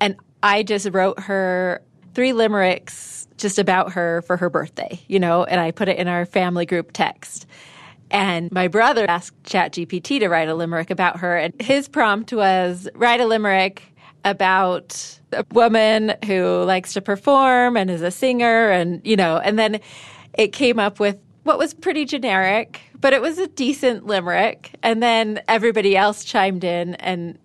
and 0.00 0.16
I 0.42 0.62
just 0.62 0.88
wrote 0.90 1.20
her 1.20 1.82
three 2.14 2.32
limericks 2.32 3.28
just 3.36 3.58
about 3.58 3.92
her 3.92 4.22
for 4.22 4.36
her 4.36 4.50
birthday, 4.50 5.00
you 5.06 5.20
know, 5.20 5.44
and 5.44 5.60
I 5.60 5.70
put 5.70 5.88
it 5.88 5.98
in 5.98 6.08
our 6.08 6.26
family 6.26 6.66
group 6.66 6.90
text. 6.92 7.46
And 8.10 8.50
my 8.50 8.66
brother 8.66 9.06
asked 9.08 9.40
ChatGPT 9.44 10.18
to 10.20 10.28
write 10.28 10.48
a 10.48 10.54
limerick 10.54 10.90
about 10.90 11.20
her. 11.20 11.36
And 11.36 11.54
his 11.62 11.88
prompt 11.88 12.32
was 12.32 12.88
write 12.94 13.20
a 13.20 13.26
limerick 13.26 13.94
about 14.24 15.20
a 15.32 15.44
woman 15.52 16.14
who 16.26 16.62
likes 16.64 16.92
to 16.94 17.00
perform 17.00 17.76
and 17.76 17.90
is 17.90 18.02
a 18.02 18.10
singer. 18.10 18.70
And, 18.70 19.00
you 19.04 19.16
know, 19.16 19.38
and 19.38 19.58
then 19.58 19.80
it 20.34 20.48
came 20.48 20.78
up 20.78 21.00
with 21.00 21.18
what 21.44 21.58
was 21.58 21.74
pretty 21.74 22.04
generic, 22.04 22.80
but 23.00 23.12
it 23.12 23.22
was 23.22 23.38
a 23.38 23.46
decent 23.48 24.06
limerick. 24.06 24.72
And 24.82 25.02
then 25.02 25.40
everybody 25.48 25.96
else 25.96 26.24
chimed 26.24 26.64
in 26.64 26.94
and 26.96 27.38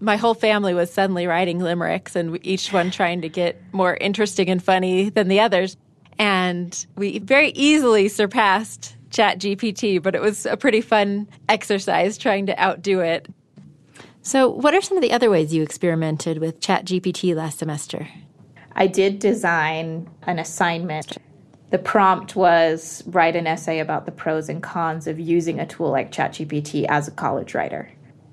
my 0.00 0.16
whole 0.16 0.34
family 0.34 0.74
was 0.74 0.92
suddenly 0.92 1.26
writing 1.26 1.58
limericks 1.58 2.14
and 2.14 2.38
each 2.46 2.72
one 2.72 2.90
trying 2.90 3.20
to 3.22 3.28
get 3.28 3.60
more 3.72 3.96
interesting 3.96 4.48
and 4.48 4.62
funny 4.62 5.10
than 5.10 5.28
the 5.28 5.40
others. 5.40 5.76
And 6.18 6.86
we 6.96 7.18
very 7.18 7.50
easily 7.50 8.08
surpassed 8.08 8.96
Chat 9.10 9.38
GPT, 9.38 10.02
but 10.02 10.14
it 10.14 10.20
was 10.20 10.46
a 10.46 10.56
pretty 10.56 10.80
fun 10.80 11.26
exercise 11.48 12.18
trying 12.18 12.46
to 12.46 12.62
outdo 12.62 13.00
it. 13.00 13.28
So, 14.22 14.48
what 14.48 14.74
are 14.74 14.80
some 14.80 14.98
of 14.98 15.02
the 15.02 15.12
other 15.12 15.30
ways 15.30 15.54
you 15.54 15.62
experimented 15.62 16.38
with 16.38 16.60
Chat 16.60 16.84
GPT 16.84 17.34
last 17.34 17.58
semester? 17.58 18.08
I 18.72 18.86
did 18.86 19.18
design 19.18 20.08
an 20.22 20.38
assignment. 20.38 21.18
The 21.70 21.78
prompt 21.78 22.36
was 22.36 23.02
write 23.06 23.36
an 23.36 23.46
essay 23.46 23.80
about 23.80 24.06
the 24.06 24.12
pros 24.12 24.48
and 24.48 24.62
cons 24.62 25.06
of 25.06 25.18
using 25.18 25.58
a 25.58 25.66
tool 25.66 25.90
like 25.90 26.12
ChatGPT 26.12 26.86
as 26.88 27.08
a 27.08 27.10
college 27.10 27.54
writer. 27.54 27.90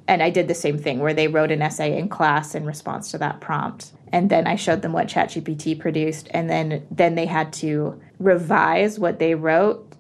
And 0.08 0.22
I 0.22 0.30
did 0.30 0.48
the 0.48 0.54
same 0.54 0.78
thing 0.78 1.00
where 1.00 1.14
they 1.14 1.28
wrote 1.28 1.52
an 1.52 1.62
essay 1.62 1.98
in 1.98 2.10
class 2.10 2.54
in 2.54 2.66
response 2.66 3.10
to 3.12 3.18
that 3.18 3.42
prompt. 3.42 3.92
And 4.12 4.30
then 4.30 4.46
I 4.46 4.56
showed 4.56 4.84
them 4.84 4.94
what 4.94 5.08
ChatGPT 5.08 5.80
produced 5.80 6.28
and 6.32 6.50
then 6.50 6.86
then 6.92 7.16
they 7.16 7.26
had 7.26 7.52
to 7.54 8.00
revise 8.20 9.00
what 9.00 9.20
they 9.20 9.36
wrote 9.36 9.94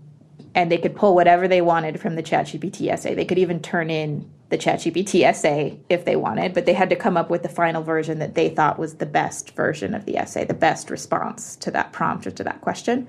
and 0.54 0.72
they 0.72 0.77
could 0.77 0.96
pull 0.96 1.15
whatever 1.15 1.48
they 1.48 1.62
wanted 1.62 2.00
from 2.00 2.15
the 2.15 2.24
ChatGPT 2.24 2.89
essay. 2.89 3.15
They 3.15 3.25
could 3.25 3.39
even 3.39 3.62
turn 3.62 3.89
in 3.89 4.30
the 4.55 4.63
ChatGPT 4.63 5.24
essay 5.24 5.77
if 5.89 6.05
they 6.05 6.15
wanted, 6.15 6.53
but 6.53 6.65
they 6.65 6.74
had 6.74 6.89
to 6.89 6.95
come 6.95 7.17
up 7.17 7.29
with 7.29 7.43
the 7.43 7.50
final 7.50 7.83
version 7.83 8.19
that 8.19 8.35
they 8.35 8.47
thought 8.47 8.79
was 8.79 8.95
the 8.95 9.05
best 9.05 9.53
version 9.53 9.93
of 9.93 10.05
the 10.05 10.17
essay, 10.17 10.45
the 10.45 10.53
best 10.53 10.89
response 10.89 11.57
to 11.57 11.71
that 11.71 11.91
prompt 11.91 12.25
or 12.25 12.31
to 12.31 12.43
that 12.43 12.62
question. 12.62 13.05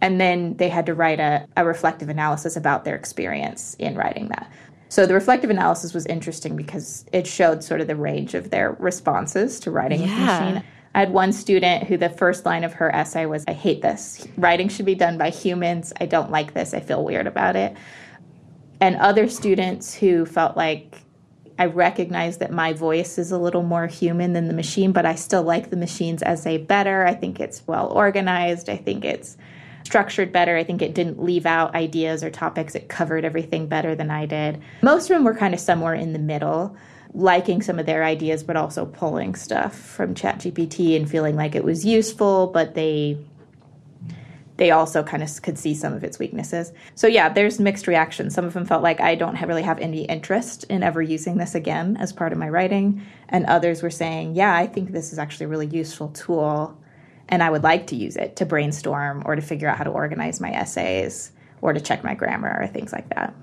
And 0.00 0.20
then 0.20 0.56
they 0.56 0.68
had 0.68 0.86
to 0.86 0.94
write 0.94 1.20
a, 1.20 1.46
a 1.56 1.64
reflective 1.64 2.08
analysis 2.08 2.56
about 2.56 2.84
their 2.84 2.96
experience 2.96 3.76
in 3.78 3.94
writing 3.94 4.28
that. 4.28 4.50
So 4.88 5.06
the 5.06 5.14
reflective 5.14 5.50
analysis 5.50 5.94
was 5.94 6.04
interesting 6.06 6.56
because 6.56 7.04
it 7.12 7.28
showed 7.28 7.62
sort 7.62 7.80
of 7.80 7.86
the 7.86 7.96
range 7.96 8.34
of 8.34 8.50
their 8.50 8.72
responses 8.72 9.60
to 9.60 9.70
writing 9.70 10.00
yeah. 10.00 10.06
with 10.06 10.54
machine. 10.54 10.64
I 10.96 11.00
had 11.00 11.12
one 11.12 11.32
student 11.32 11.84
who 11.84 11.96
the 11.96 12.08
first 12.08 12.44
line 12.44 12.64
of 12.64 12.72
her 12.72 12.92
essay 12.94 13.26
was, 13.26 13.44
I 13.46 13.52
hate 13.52 13.82
this. 13.82 14.26
Writing 14.36 14.68
should 14.68 14.86
be 14.86 14.94
done 14.96 15.16
by 15.16 15.30
humans. 15.30 15.92
I 16.00 16.06
don't 16.06 16.30
like 16.30 16.54
this. 16.54 16.74
I 16.74 16.80
feel 16.80 17.04
weird 17.04 17.26
about 17.26 17.54
it. 17.54 17.76
And 18.80 18.96
other 18.96 19.28
students 19.28 19.94
who 19.94 20.26
felt 20.26 20.56
like, 20.56 21.02
I 21.58 21.66
recognize 21.66 22.38
that 22.38 22.52
my 22.52 22.74
voice 22.74 23.16
is 23.16 23.32
a 23.32 23.38
little 23.38 23.62
more 23.62 23.86
human 23.86 24.34
than 24.34 24.46
the 24.46 24.54
machine, 24.54 24.92
but 24.92 25.06
I 25.06 25.14
still 25.14 25.42
like 25.42 25.70
the 25.70 25.76
machine's 25.76 26.22
as 26.22 26.40
essay 26.40 26.58
better. 26.58 27.06
I 27.06 27.14
think 27.14 27.40
it's 27.40 27.66
well 27.66 27.88
organized. 27.88 28.68
I 28.68 28.76
think 28.76 29.04
it's 29.04 29.38
structured 29.84 30.32
better. 30.32 30.56
I 30.56 30.64
think 30.64 30.82
it 30.82 30.94
didn't 30.94 31.22
leave 31.22 31.46
out 31.46 31.74
ideas 31.74 32.22
or 32.22 32.28
topics. 32.28 32.74
It 32.74 32.88
covered 32.88 33.24
everything 33.24 33.68
better 33.68 33.94
than 33.94 34.10
I 34.10 34.26
did. 34.26 34.60
Most 34.82 35.04
of 35.04 35.16
them 35.16 35.24
were 35.24 35.34
kind 35.34 35.54
of 35.54 35.60
somewhere 35.60 35.94
in 35.94 36.12
the 36.12 36.18
middle 36.18 36.76
liking 37.14 37.62
some 37.62 37.78
of 37.78 37.86
their 37.86 38.04
ideas, 38.04 38.42
but 38.42 38.56
also 38.56 38.84
pulling 38.84 39.34
stuff 39.34 39.74
from 39.74 40.14
ChatGPT 40.14 40.96
and 40.96 41.10
feeling 41.10 41.34
like 41.34 41.54
it 41.54 41.64
was 41.64 41.84
useful, 41.84 42.48
but 42.48 42.74
they 42.74 43.16
they 44.56 44.70
also 44.70 45.02
kind 45.02 45.22
of 45.22 45.42
could 45.42 45.58
see 45.58 45.74
some 45.74 45.92
of 45.92 46.02
its 46.02 46.18
weaknesses. 46.18 46.72
So 46.94 47.06
yeah, 47.06 47.28
there's 47.28 47.60
mixed 47.60 47.86
reactions. 47.86 48.34
Some 48.34 48.44
of 48.44 48.54
them 48.54 48.64
felt 48.64 48.82
like 48.82 49.00
I 49.00 49.14
don't 49.14 49.40
really 49.40 49.62
have 49.62 49.78
any 49.78 50.04
interest 50.04 50.64
in 50.64 50.82
ever 50.82 51.02
using 51.02 51.36
this 51.36 51.54
again 51.54 51.96
as 51.98 52.12
part 52.12 52.32
of 52.32 52.38
my 52.38 52.48
writing, 52.48 53.02
and 53.28 53.44
others 53.46 53.82
were 53.82 53.90
saying, 53.90 54.34
"Yeah, 54.34 54.54
I 54.54 54.66
think 54.66 54.92
this 54.92 55.12
is 55.12 55.18
actually 55.18 55.46
a 55.46 55.48
really 55.48 55.66
useful 55.66 56.08
tool." 56.08 56.76
And 57.28 57.42
I 57.42 57.50
would 57.50 57.64
like 57.64 57.88
to 57.88 57.96
use 57.96 58.16
it 58.16 58.36
to 58.36 58.46
brainstorm 58.46 59.22
or 59.26 59.34
to 59.34 59.42
figure 59.42 59.68
out 59.68 59.78
how 59.78 59.84
to 59.84 59.90
organize 59.90 60.40
my 60.40 60.52
essays 60.52 61.32
or 61.60 61.72
to 61.72 61.80
check 61.80 62.04
my 62.04 62.14
grammar 62.14 62.56
or 62.60 62.66
things 62.68 62.92
like 62.92 63.08
that. 63.10 63.34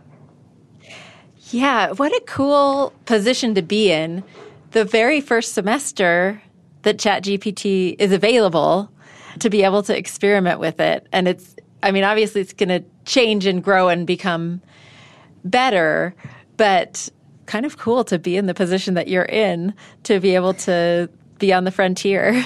Yeah, 1.50 1.91
what 1.91 2.12
a 2.13 2.24
cool 2.25 2.93
position 3.05 3.55
to 3.55 3.62
be 3.62 3.91
in. 3.91 4.24
The 4.72 4.86
very 4.86 5.22
first 5.22 5.53
semester 5.53 6.41
that 6.84 6.98
ChatGPT 6.98 7.96
is 8.00 8.12
available 8.12 8.89
to 9.40 9.50
be 9.50 9.63
able 9.63 9.84
to 9.84 9.98
experiment 9.98 10.60
with 10.60 10.80
it. 10.80 11.08
And 11.12 11.28
it's, 11.28 11.56
I 11.82 11.92
mean, 11.92 12.04
obviously 12.04 12.42
it's 12.42 12.54
going 12.54 12.70
to 12.70 12.84
change 13.06 13.46
and 13.46 13.63
grow 13.63 13.90
and 13.90 14.08
become 14.08 14.62
better, 15.44 16.16
but 16.58 17.10
kind 17.46 17.66
of 17.66 17.78
cool 17.78 18.04
to 18.06 18.18
be 18.18 18.38
in 18.38 18.46
the 18.46 18.54
position 18.54 18.94
that 18.94 19.08
you're 19.08 19.24
in 19.25 19.74
to 20.04 20.20
be 20.20 20.36
able 20.36 20.54
to 20.54 21.10
be 21.40 21.52
on 21.54 21.63
the 21.63 21.72
frontier. 21.72 22.44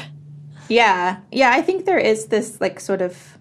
Yeah. 0.70 1.20
Yeah. 1.32 1.52
I 1.52 1.62
think 1.62 1.86
there 1.86 1.98
is 1.98 2.26
this 2.26 2.60
like 2.60 2.82
sort 2.82 3.02
of 3.02 3.38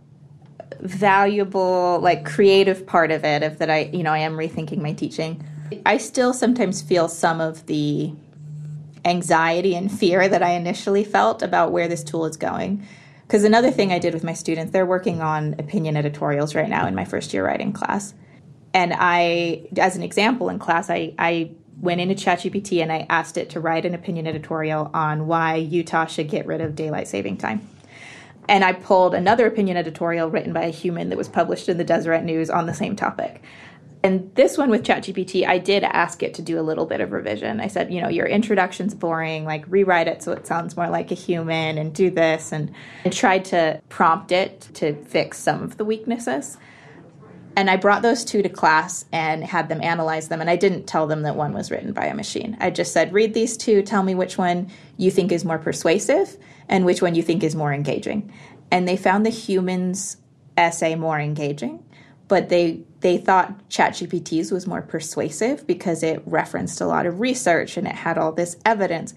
valuable, 0.80 1.98
like 2.00 2.24
creative 2.24 2.86
part 2.86 3.10
of 3.10 3.24
it 3.24 3.42
of 3.42 3.58
that 3.58 3.68
I, 3.68 3.90
you 3.92 4.04
know, 4.04 4.12
I 4.12 4.18
am 4.18 4.34
rethinking 4.36 4.78
my 4.78 4.92
teaching 4.92 5.44
I 5.84 5.98
still 5.98 6.32
sometimes 6.32 6.82
feel 6.82 7.08
some 7.08 7.40
of 7.40 7.66
the 7.66 8.12
anxiety 9.04 9.74
and 9.74 9.90
fear 9.90 10.28
that 10.28 10.42
I 10.42 10.50
initially 10.50 11.04
felt 11.04 11.42
about 11.42 11.72
where 11.72 11.88
this 11.88 12.02
tool 12.02 12.26
is 12.26 12.36
going. 12.36 12.86
Because 13.26 13.42
another 13.42 13.70
thing 13.70 13.92
I 13.92 13.98
did 13.98 14.14
with 14.14 14.22
my 14.22 14.34
students, 14.34 14.72
they're 14.72 14.86
working 14.86 15.20
on 15.20 15.54
opinion 15.58 15.96
editorials 15.96 16.54
right 16.54 16.68
now 16.68 16.86
in 16.86 16.94
my 16.94 17.04
first 17.04 17.34
year 17.34 17.44
writing 17.44 17.72
class. 17.72 18.14
And 18.72 18.94
I, 18.96 19.66
as 19.76 19.96
an 19.96 20.02
example 20.02 20.48
in 20.48 20.58
class, 20.58 20.90
I, 20.90 21.14
I 21.18 21.50
went 21.80 22.00
into 22.00 22.14
ChatGPT 22.14 22.82
and 22.82 22.92
I 22.92 23.06
asked 23.10 23.36
it 23.36 23.50
to 23.50 23.60
write 23.60 23.84
an 23.84 23.94
opinion 23.94 24.26
editorial 24.26 24.90
on 24.94 25.26
why 25.26 25.56
Utah 25.56 26.06
should 26.06 26.28
get 26.28 26.46
rid 26.46 26.60
of 26.60 26.76
daylight 26.76 27.08
saving 27.08 27.38
time. 27.38 27.68
And 28.48 28.64
I 28.64 28.74
pulled 28.74 29.14
another 29.14 29.46
opinion 29.46 29.76
editorial 29.76 30.30
written 30.30 30.52
by 30.52 30.62
a 30.62 30.70
human 30.70 31.08
that 31.08 31.18
was 31.18 31.28
published 31.28 31.68
in 31.68 31.78
the 31.78 31.84
Deseret 31.84 32.22
News 32.22 32.48
on 32.48 32.66
the 32.66 32.74
same 32.74 32.94
topic. 32.94 33.42
And 34.06 34.32
this 34.36 34.56
one 34.56 34.70
with 34.70 34.84
ChatGPT, 34.84 35.44
I 35.44 35.58
did 35.58 35.82
ask 35.82 36.22
it 36.22 36.32
to 36.34 36.42
do 36.42 36.60
a 36.60 36.62
little 36.62 36.86
bit 36.86 37.00
of 37.00 37.10
revision. 37.10 37.58
I 37.60 37.66
said, 37.66 37.92
you 37.92 38.00
know, 38.00 38.08
your 38.08 38.26
introduction's 38.26 38.94
boring, 38.94 39.44
like 39.44 39.64
rewrite 39.66 40.06
it 40.06 40.22
so 40.22 40.30
it 40.30 40.46
sounds 40.46 40.76
more 40.76 40.88
like 40.88 41.10
a 41.10 41.16
human 41.16 41.76
and 41.76 41.92
do 41.92 42.08
this. 42.08 42.52
And 42.52 42.72
I 43.04 43.08
tried 43.08 43.44
to 43.46 43.82
prompt 43.88 44.30
it 44.30 44.60
to 44.74 44.94
fix 45.06 45.40
some 45.40 45.60
of 45.60 45.76
the 45.76 45.84
weaknesses. 45.84 46.56
And 47.56 47.68
I 47.68 47.74
brought 47.74 48.02
those 48.02 48.24
two 48.24 48.42
to 48.42 48.48
class 48.48 49.06
and 49.10 49.42
had 49.42 49.68
them 49.68 49.82
analyze 49.82 50.28
them. 50.28 50.40
And 50.40 50.48
I 50.48 50.54
didn't 50.54 50.86
tell 50.86 51.08
them 51.08 51.22
that 51.22 51.34
one 51.34 51.52
was 51.52 51.72
written 51.72 51.92
by 51.92 52.04
a 52.06 52.14
machine. 52.14 52.56
I 52.60 52.70
just 52.70 52.92
said, 52.92 53.12
read 53.12 53.34
these 53.34 53.56
two, 53.56 53.82
tell 53.82 54.04
me 54.04 54.14
which 54.14 54.38
one 54.38 54.70
you 54.98 55.10
think 55.10 55.32
is 55.32 55.44
more 55.44 55.58
persuasive 55.58 56.36
and 56.68 56.84
which 56.84 57.02
one 57.02 57.16
you 57.16 57.24
think 57.24 57.42
is 57.42 57.56
more 57.56 57.72
engaging. 57.72 58.32
And 58.70 58.86
they 58.86 58.96
found 58.96 59.26
the 59.26 59.30
human's 59.30 60.18
essay 60.56 60.94
more 60.94 61.18
engaging 61.18 61.82
but 62.28 62.48
they 62.48 62.80
they 63.00 63.18
thought 63.18 63.68
ChatGPT's 63.68 64.50
was 64.50 64.66
more 64.66 64.82
persuasive 64.82 65.66
because 65.66 66.02
it 66.02 66.22
referenced 66.26 66.80
a 66.80 66.86
lot 66.86 67.06
of 67.06 67.20
research 67.20 67.76
and 67.76 67.86
it 67.86 67.94
had 67.94 68.18
all 68.18 68.32
this 68.32 68.56
evidence. 68.64 69.14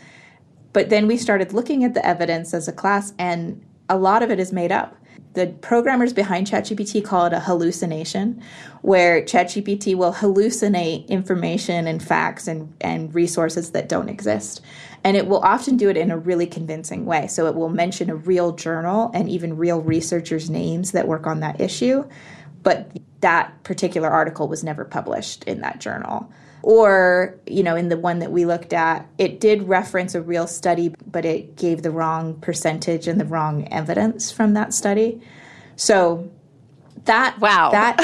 But 0.74 0.90
then 0.90 1.08
we 1.08 1.18
started 1.18 1.54
looking 1.54 1.84
at 1.84 1.96
the 1.96 2.06
evidence 2.06 2.54
as 2.54 2.68
a 2.68 2.72
class, 2.72 3.14
and 3.18 3.66
a 3.90 3.98
lot 3.98 4.22
of 4.22 4.30
it 4.30 4.40
is 4.40 4.54
made 4.54 4.72
up. 4.72 4.96
The 5.34 5.48
programmers 5.62 6.14
behind 6.14 6.48
ChatGPT 6.48 7.04
call 7.04 7.26
it 7.26 7.34
a 7.34 7.40
hallucination, 7.40 8.44
where 8.82 9.24
ChatGPT 9.24 9.96
will 9.96 10.14
hallucinate 10.14 11.08
information 11.08 11.88
and 11.88 12.04
facts 12.04 12.48
and, 12.48 12.72
and 12.82 13.14
resources 13.16 13.72
that 13.72 13.90
don't 13.90 14.10
exist. 14.10 14.62
And 15.04 15.16
it 15.16 15.28
will 15.28 15.40
often 15.40 15.78
do 15.78 15.90
it 15.90 15.98
in 15.98 16.12
a 16.12 16.18
really 16.18 16.46
convincing 16.46 17.06
way. 17.06 17.28
So 17.28 17.48
it 17.48 17.56
will 17.56 17.70
mention 17.70 18.10
a 18.10 18.16
real 18.16 18.52
journal 18.52 19.12
and 19.14 19.30
even 19.30 19.58
real 19.58 19.82
researchers' 19.82 20.50
names 20.50 20.92
that 20.92 21.08
work 21.08 21.26
on 21.26 21.40
that 21.40 21.62
issue 21.62 22.04
but 22.64 22.92
that 23.22 23.64
particular 23.64 24.10
article 24.10 24.48
was 24.48 24.64
never 24.64 24.86
published 24.86 25.44
in 25.46 25.62
that 25.62 25.80
journal. 25.80 26.32
Or, 26.62 27.40
you 27.48 27.64
know, 27.64 27.76
in 27.76 27.90
the 27.90 27.98
one 27.98 28.20
that 28.20 28.32
we 28.32 28.46
looked 28.46 28.74
at, 28.74 29.08
it 29.18 29.40
did 29.40 29.64
reference 29.64 30.14
a 30.14 30.22
real 30.22 30.46
study, 30.46 30.94
but 31.10 31.24
it 31.26 31.56
gave 31.56 31.84
the 31.84 31.92
wrong 31.92 32.36
percentage 32.42 33.08
and 33.08 33.20
the 33.20 33.26
wrong 33.26 33.68
evidence 33.72 34.32
from 34.32 34.54
that 34.56 34.74
study. 34.74 35.22
So 35.78 36.30
that 37.06 37.40
wow. 37.40 37.72
That 37.72 37.98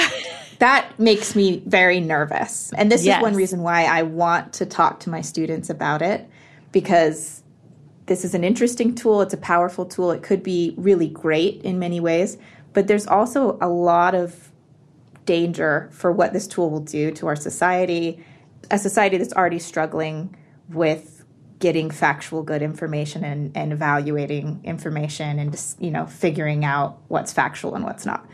that 0.59 0.99
makes 0.99 1.35
me 1.35 1.63
very 1.65 1.99
nervous. 1.99 2.71
And 2.77 2.91
this 2.91 3.05
yes. 3.05 3.17
is 3.17 3.21
one 3.21 3.35
reason 3.35 3.61
why 3.61 3.83
I 3.85 4.03
want 4.03 4.53
to 4.53 4.65
talk 4.65 5.01
to 5.01 5.09
my 5.09 5.21
students 5.21 5.69
about 5.69 6.01
it 6.01 6.29
because 6.71 7.43
this 8.05 8.23
is 8.23 8.33
an 8.33 8.43
interesting 8.43 8.93
tool, 8.95 9.21
it's 9.21 9.33
a 9.33 9.37
powerful 9.37 9.85
tool. 9.85 10.11
It 10.11 10.23
could 10.23 10.43
be 10.43 10.73
really 10.77 11.07
great 11.07 11.61
in 11.63 11.79
many 11.79 11.99
ways, 11.99 12.37
but 12.75 12.87
there's 12.87 13.07
also 13.07 13.57
a 13.61 13.67
lot 13.67 14.13
of 14.13 14.51
danger 15.25 15.89
for 15.91 16.11
what 16.11 16.33
this 16.33 16.45
tool 16.45 16.69
will 16.69 16.81
do 16.81 17.09
to 17.09 17.25
our 17.25 17.35
society, 17.35 18.23
a 18.69 18.77
society 18.77 19.17
that's 19.17 19.33
already 19.33 19.57
struggling 19.57 20.35
with 20.69 21.25
getting 21.57 21.89
factual 21.89 22.43
good 22.43 22.61
information 22.61 23.23
and, 23.23 23.55
and 23.57 23.73
evaluating 23.73 24.61
information 24.63 25.39
and 25.39 25.53
just, 25.53 25.81
you 25.81 25.89
know 25.89 26.05
figuring 26.05 26.63
out 26.63 27.01
what's 27.07 27.33
factual 27.33 27.73
and 27.73 27.83
what's 27.83 28.05
not 28.05 28.27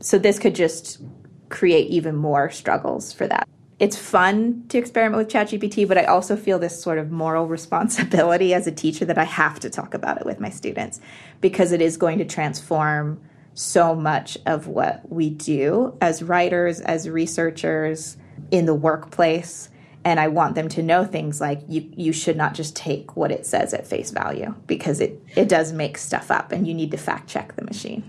so 0.00 0.18
this 0.18 0.38
could 0.38 0.54
just 0.54 1.00
create 1.48 1.88
even 1.88 2.16
more 2.16 2.50
struggles 2.50 3.12
for 3.12 3.26
that. 3.26 3.48
It's 3.78 3.96
fun 3.96 4.64
to 4.68 4.78
experiment 4.78 5.18
with 5.18 5.28
ChatGPT, 5.28 5.86
but 5.86 5.98
I 5.98 6.04
also 6.04 6.36
feel 6.36 6.58
this 6.58 6.80
sort 6.80 6.98
of 6.98 7.10
moral 7.10 7.46
responsibility 7.46 8.52
as 8.52 8.66
a 8.66 8.72
teacher 8.72 9.04
that 9.04 9.18
I 9.18 9.24
have 9.24 9.60
to 9.60 9.70
talk 9.70 9.94
about 9.94 10.18
it 10.20 10.26
with 10.26 10.40
my 10.40 10.50
students 10.50 11.00
because 11.40 11.72
it 11.72 11.80
is 11.80 11.96
going 11.96 12.18
to 12.18 12.24
transform 12.24 13.20
so 13.54 13.94
much 13.94 14.38
of 14.46 14.66
what 14.68 15.10
we 15.10 15.30
do 15.30 15.96
as 16.00 16.22
writers, 16.22 16.80
as 16.80 17.08
researchers 17.08 18.16
in 18.50 18.66
the 18.66 18.74
workplace. 18.74 19.68
And 20.04 20.20
I 20.20 20.28
want 20.28 20.54
them 20.54 20.68
to 20.70 20.82
know 20.82 21.04
things 21.04 21.40
like 21.40 21.60
you, 21.68 21.90
you 21.96 22.12
should 22.12 22.36
not 22.36 22.54
just 22.54 22.76
take 22.76 23.16
what 23.16 23.30
it 23.30 23.44
says 23.44 23.74
at 23.74 23.86
face 23.86 24.10
value 24.10 24.54
because 24.66 25.00
it, 25.00 25.20
it 25.36 25.48
does 25.48 25.72
make 25.72 25.98
stuff 25.98 26.30
up 26.30 26.52
and 26.52 26.66
you 26.66 26.74
need 26.74 26.92
to 26.92 26.96
fact 26.96 27.28
check 27.28 27.56
the 27.56 27.64
machine. 27.64 28.04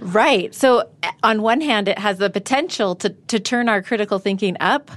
Right. 0.00 0.54
So 0.54 0.88
eh, 1.02 1.10
on 1.22 1.42
one 1.42 1.60
hand, 1.60 1.88
it 1.88 1.98
has 1.98 2.18
the 2.18 2.30
potential 2.30 2.94
to, 2.96 3.10
to 3.10 3.40
turn 3.40 3.68
our 3.68 3.82
critical 3.82 4.18
thinking 4.18 4.56
up 4.60 4.90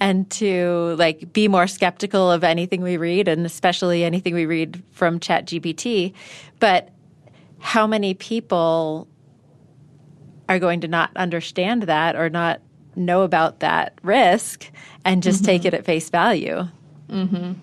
and 0.00 0.28
to 0.32 0.96
like 0.98 1.32
be 1.32 1.46
more 1.46 1.66
skeptical 1.66 2.30
of 2.30 2.42
anything 2.42 2.82
we 2.82 2.96
read 2.96 3.28
and 3.28 3.44
especially 3.44 4.02
anything 4.02 4.34
we 4.34 4.46
read 4.46 4.82
from 4.92 5.20
ChatGPT. 5.20 6.14
But 6.58 6.90
how 7.66 7.84
many 7.84 8.14
people 8.14 9.08
are 10.48 10.60
going 10.60 10.80
to 10.80 10.86
not 10.86 11.10
understand 11.16 11.82
that 11.82 12.14
or 12.14 12.30
not 12.30 12.60
know 12.94 13.22
about 13.22 13.58
that 13.58 13.98
risk 14.04 14.70
and 15.04 15.20
just 15.20 15.42
mm-hmm. 15.42 15.46
take 15.46 15.64
it 15.64 15.74
at 15.74 15.84
face 15.84 16.08
value? 16.08 16.68
Mm-hmm. 17.08 17.54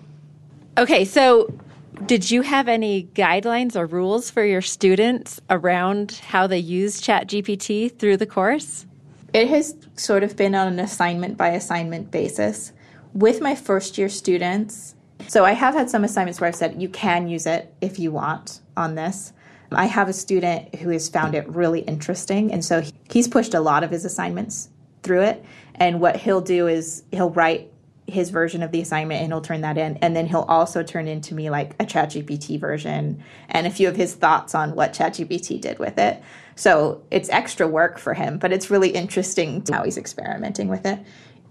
Okay, 0.76 1.06
so 1.06 1.58
did 2.04 2.30
you 2.30 2.42
have 2.42 2.68
any 2.68 3.04
guidelines 3.14 3.76
or 3.76 3.86
rules 3.86 4.30
for 4.30 4.44
your 4.44 4.60
students 4.60 5.40
around 5.48 6.20
how 6.26 6.46
they 6.46 6.58
use 6.58 7.00
ChatGPT 7.00 7.98
through 7.98 8.18
the 8.18 8.26
course? 8.26 8.84
It 9.32 9.48
has 9.48 9.74
sort 9.96 10.22
of 10.22 10.36
been 10.36 10.54
on 10.54 10.68
an 10.68 10.80
assignment 10.80 11.38
by 11.38 11.48
assignment 11.48 12.10
basis. 12.10 12.72
With 13.14 13.40
my 13.40 13.54
first 13.54 13.96
year 13.96 14.10
students, 14.10 14.96
so 15.28 15.46
I 15.46 15.52
have 15.52 15.72
had 15.72 15.88
some 15.88 16.04
assignments 16.04 16.42
where 16.42 16.48
I've 16.48 16.56
said 16.56 16.82
you 16.82 16.90
can 16.90 17.26
use 17.26 17.46
it 17.46 17.74
if 17.80 17.98
you 17.98 18.12
want 18.12 18.60
on 18.76 18.96
this. 18.96 19.32
I 19.74 19.86
have 19.86 20.08
a 20.08 20.12
student 20.12 20.74
who 20.76 20.90
has 20.90 21.08
found 21.08 21.34
it 21.34 21.48
really 21.48 21.80
interesting, 21.80 22.52
and 22.52 22.64
so 22.64 22.82
he's 23.10 23.28
pushed 23.28 23.54
a 23.54 23.60
lot 23.60 23.84
of 23.84 23.90
his 23.90 24.04
assignments 24.04 24.68
through 25.02 25.22
it. 25.22 25.44
And 25.74 26.00
what 26.00 26.16
he'll 26.16 26.40
do 26.40 26.66
is 26.66 27.04
he'll 27.12 27.30
write 27.30 27.70
his 28.06 28.30
version 28.30 28.62
of 28.62 28.70
the 28.70 28.80
assignment 28.80 29.22
and 29.22 29.32
he'll 29.32 29.40
turn 29.40 29.62
that 29.62 29.78
in 29.78 29.96
and 30.02 30.14
then 30.14 30.26
he'll 30.26 30.42
also 30.42 30.82
turn 30.82 31.08
into 31.08 31.34
me 31.34 31.48
like 31.48 31.72
a 31.80 31.86
ChatGPT 31.86 32.60
version 32.60 33.22
and 33.48 33.66
a 33.66 33.70
few 33.70 33.88
of 33.88 33.96
his 33.96 34.14
thoughts 34.14 34.54
on 34.54 34.74
what 34.74 34.92
ChatGPT 34.92 35.60
did 35.60 35.78
with 35.78 35.96
it. 35.96 36.22
So 36.54 37.02
it's 37.10 37.30
extra 37.30 37.66
work 37.66 37.98
for 37.98 38.12
him, 38.12 38.38
but 38.38 38.52
it's 38.52 38.70
really 38.70 38.90
interesting 38.90 39.64
how 39.70 39.84
he's 39.84 39.96
experimenting 39.96 40.68
with 40.68 40.84
it. 40.84 40.98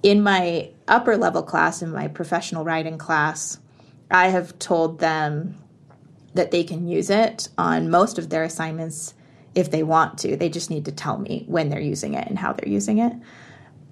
In 0.03 0.22
my 0.22 0.70
upper 0.88 1.18
level 1.18 1.42
class, 1.42 1.82
in 1.82 1.92
my 1.92 2.08
professional 2.08 2.63
writing 2.63 2.98
class, 2.98 3.58
I 4.12 4.27
have 4.27 4.58
told 4.60 5.00
them 5.00 5.56
that 6.34 6.52
they 6.52 6.63
can 6.63 6.88
use 6.88 7.10
it 7.10 7.50
on 7.58 7.90
most 7.90 8.18
of 8.18 8.30
their 8.30 8.44
assignments 8.44 9.13
if 9.56 9.72
they 9.72 9.84
want 9.84 10.18
to. 10.20 10.36
They 10.36 10.50
just 10.50 10.70
need 10.70 10.86
to 10.86 10.92
tell 10.92 11.18
me 11.18 11.46
when 11.48 11.70
they're 11.70 11.80
using 11.80 12.16
it 12.16 12.28
and 12.28 12.38
how 12.38 12.54
they're 12.54 12.72
using 12.72 13.00
it. 13.00 13.13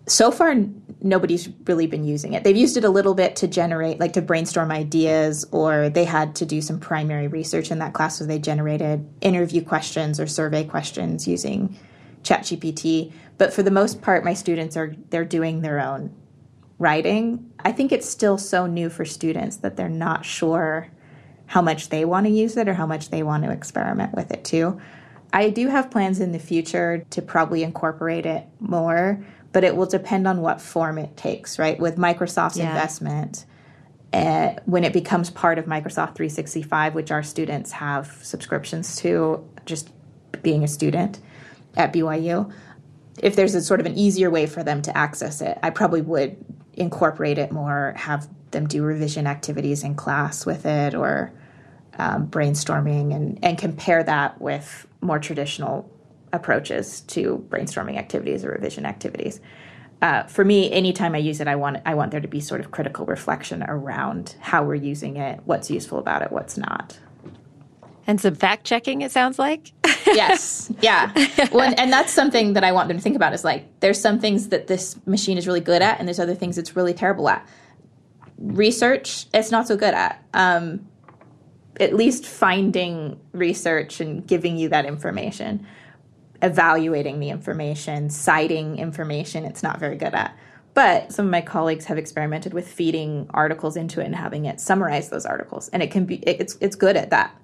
So 0.08 0.32
far 0.32 0.56
nobody's 1.02 1.50
really 1.66 1.88
been 1.88 2.04
using 2.04 2.34
it. 2.34 2.44
They've 2.44 2.58
used 2.58 2.76
it 2.76 2.84
a 2.84 2.90
little 2.90 3.14
bit 3.14 3.36
to 3.38 3.48
generate 3.48 4.00
like 4.00 4.14
to 4.14 4.22
brainstorm 4.22 4.72
ideas 4.72 5.46
or 5.52 5.90
they 5.90 6.06
had 6.06 6.36
to 6.38 6.46
do 6.46 6.62
some 6.62 6.80
primary 6.80 7.28
research 7.28 7.72
in 7.72 7.80
that 7.80 7.94
class 7.94 8.18
so 8.18 8.26
they 8.26 8.40
generated 8.40 9.08
interview 9.22 9.64
questions 9.64 10.20
or 10.20 10.28
survey 10.28 10.64
questions 10.64 11.28
using 11.28 11.78
chatgpt. 12.24 13.12
But 13.38 13.54
for 13.54 13.64
the 13.64 13.72
most 13.72 14.02
part 14.02 14.26
my 14.26 14.34
students 14.34 14.76
are 14.76 14.96
they're 15.10 15.26
doing 15.26 15.62
their 15.62 15.80
own 15.80 16.16
writing. 16.80 17.52
I 17.60 17.72
think 17.72 17.92
it's 17.92 18.10
still 18.10 18.40
so 18.40 18.66
new 18.66 18.90
for 18.90 19.06
students 19.06 19.58
that 19.58 19.78
they're 19.78 19.88
not 19.88 20.26
sure 20.26 20.90
how 21.52 21.62
much 21.62 21.90
they 21.90 22.06
want 22.06 22.26
to 22.26 22.32
use 22.32 22.56
it 22.58 22.68
or 22.68 22.74
how 22.74 22.86
much 22.86 23.10
they 23.10 23.24
want 23.24 23.44
to 23.44 23.52
experiment 23.52 24.14
with 24.14 24.32
it 24.32 24.44
too 24.44 24.80
i 25.34 25.50
do 25.50 25.68
have 25.68 25.92
plans 25.92 26.20
in 26.20 26.32
the 26.32 26.40
future 26.40 27.06
to 27.10 27.22
probably 27.22 27.64
incorporate 27.64 28.26
it 28.26 28.46
more 28.60 29.24
but 29.52 29.64
it 29.64 29.76
will 29.76 29.86
depend 29.86 30.28
on 30.28 30.42
what 30.42 30.62
form 30.62 30.98
it 30.98 31.18
takes, 31.18 31.60
right? 31.60 31.80
With 31.80 31.98
Microsoft's 31.98 32.58
yeah. 32.58 32.70
investment, 32.70 33.46
uh, 34.14 34.54
when 34.66 34.84
it 34.84 34.94
becomes 34.94 35.30
part 35.30 35.58
of 35.58 35.66
Microsoft 35.66 36.16
365, 36.16 36.96
which 36.96 37.12
our 37.12 37.24
students 37.24 37.72
have 37.72 38.08
subscriptions 38.22 38.96
to, 38.98 39.48
just 39.66 39.90
being 40.42 40.64
a 40.64 40.68
student 40.68 41.20
at 41.76 41.94
BYU, 41.94 42.52
if 43.22 43.36
there's 43.36 43.56
a 43.56 43.62
sort 43.62 43.80
of 43.80 43.86
an 43.86 43.98
easier 43.98 44.30
way 44.30 44.46
for 44.46 44.64
them 44.64 44.82
to 44.82 44.98
access 44.98 45.42
it, 45.42 45.58
I 45.62 45.70
probably 45.70 46.02
would 46.02 46.38
incorporate 46.74 47.38
it 47.38 47.52
more, 47.52 47.94
have 47.98 48.28
them 48.52 48.68
do 48.68 48.84
revision 48.84 49.28
activities 49.28 49.84
in 49.84 49.96
class 49.96 50.46
with 50.46 50.66
it 50.66 50.94
or 50.94 51.32
um, 51.98 52.28
brainstorming 52.28 53.16
and, 53.16 53.40
and 53.44 53.58
compare 53.58 54.04
that 54.04 54.40
with 54.42 54.88
more 55.02 55.20
traditional 55.20 55.90
approaches 56.34 57.02
to 57.02 57.46
brainstorming 57.50 57.98
activities 57.98 58.46
or 58.46 58.52
revision 58.52 58.86
activities. 58.86 59.40
Uh, 60.02 60.24
for 60.24 60.44
me, 60.44 60.72
anytime 60.72 61.14
I 61.14 61.20
use 61.20 61.42
it, 61.42 61.48
I 61.48 61.56
want 61.56 61.78
I 61.86 61.94
want 61.94 62.12
there 62.12 62.22
to 62.22 62.28
be 62.28 62.40
sort 62.40 62.60
of 62.60 62.72
critical 62.72 63.06
reflection 63.06 63.64
around 63.64 64.36
how 64.40 64.64
we're 64.64 64.76
using 64.76 65.18
it, 65.18 65.42
what's 65.46 65.70
useful 65.70 66.00
about 66.00 66.24
it, 66.24 66.32
what's 66.32 66.58
not. 66.58 67.00
And 68.08 68.20
some 68.20 68.34
fact 68.34 68.66
checking, 68.66 69.02
it 69.02 69.12
sounds 69.12 69.38
like. 69.38 69.72
yes. 70.08 70.72
Yeah. 70.82 71.12
Well, 71.52 71.74
and 71.78 71.94
that's 71.94 72.12
something 72.12 72.54
that 72.54 72.64
I 72.64 72.72
want 72.72 72.88
them 72.88 72.98
to 72.98 73.04
think 73.04 73.16
about 73.16 73.34
is 73.34 73.44
like, 73.44 73.80
there's 73.80 74.02
some 74.02 74.20
things 74.20 74.50
that 74.50 74.66
this 74.66 74.96
machine 75.06 75.38
is 75.38 75.46
really 75.46 75.62
good 75.62 75.84
at, 75.84 76.00
and 76.00 76.08
there's 76.08 76.20
other 76.20 76.34
things 76.34 76.58
it's 76.58 76.76
really 76.76 76.94
terrible 76.94 77.30
at. 77.30 77.48
Research, 78.40 79.28
it's 79.36 79.52
not 79.52 79.68
so 79.68 79.78
good 79.78 79.94
at. 79.94 80.24
Um, 80.34 80.88
at 81.82 81.94
least 81.94 82.26
finding 82.26 83.20
research 83.34 84.00
and 84.00 84.26
giving 84.26 84.58
you 84.58 84.70
that 84.70 84.86
information 84.86 85.66
evaluating 86.42 87.20
the 87.20 87.30
information, 87.30 88.10
citing 88.10 88.78
information, 88.78 89.46
it's 89.46 89.64
not 89.64 89.80
very 89.80 89.96
good 89.96 90.14
at. 90.14 90.38
But 90.74 91.12
some 91.12 91.26
of 91.26 91.32
my 91.32 91.42
colleagues 91.42 91.86
have 91.86 91.98
experimented 91.98 92.54
with 92.54 92.68
feeding 92.68 93.30
articles 93.34 93.76
into 93.76 94.02
it 94.02 94.06
and 94.06 94.16
having 94.16 94.46
it 94.46 94.60
summarize 94.60 95.10
those 95.10 95.26
articles, 95.26 95.70
and 95.70 95.84
it 95.84 95.92
can 95.92 96.06
be 96.06 96.16
it's 96.18 96.58
it's 96.62 96.76
good 96.76 96.96
at 96.96 97.10
that. 97.10 97.36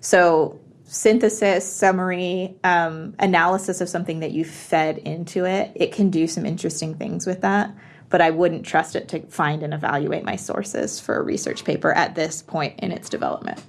So 0.00 0.60
synthesis, 0.84 1.70
summary, 1.70 2.56
um, 2.62 3.14
analysis 3.18 3.80
of 3.80 3.88
something 3.88 4.20
that 4.20 4.30
you 4.30 4.44
fed 4.44 4.98
into 4.98 5.44
it, 5.44 5.72
it 5.74 5.92
can 5.92 6.10
do 6.10 6.28
some 6.28 6.46
interesting 6.46 6.94
things 6.94 7.26
with 7.26 7.40
that. 7.40 7.74
But 8.08 8.20
I 8.20 8.30
wouldn't 8.30 8.64
trust 8.64 8.94
it 8.94 9.08
to 9.08 9.20
find 9.26 9.62
and 9.62 9.74
evaluate 9.74 10.24
my 10.24 10.36
sources 10.36 11.00
for 11.00 11.16
a 11.16 11.22
research 11.22 11.64
paper 11.64 11.92
at 11.92 12.14
this 12.14 12.42
point 12.42 12.78
in 12.80 12.92
its 12.92 13.08
development. 13.08 13.60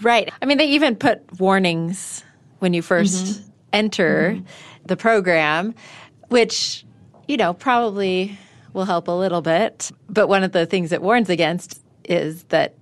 Right. 0.00 0.32
I 0.40 0.46
mean, 0.46 0.58
they 0.58 0.68
even 0.70 0.96
put 0.96 1.40
warnings 1.40 2.24
when 2.60 2.72
you 2.72 2.82
1st 2.82 3.24
mm-hmm. 3.24 3.50
enter 3.72 4.32
mm-hmm. 4.34 4.44
the 4.86 4.96
program, 4.96 5.74
which, 6.28 6.84
you 7.26 7.36
know, 7.36 7.52
probably 7.52 8.38
will 8.72 8.84
help 8.84 9.08
a 9.08 9.12
little 9.12 9.42
bit. 9.42 9.90
But 10.08 10.28
one 10.28 10.44
of 10.44 10.52
the 10.52 10.66
things 10.66 10.92
it 10.92 11.02
warns 11.02 11.30
against 11.30 11.82
is 12.04 12.44
that 12.44 12.74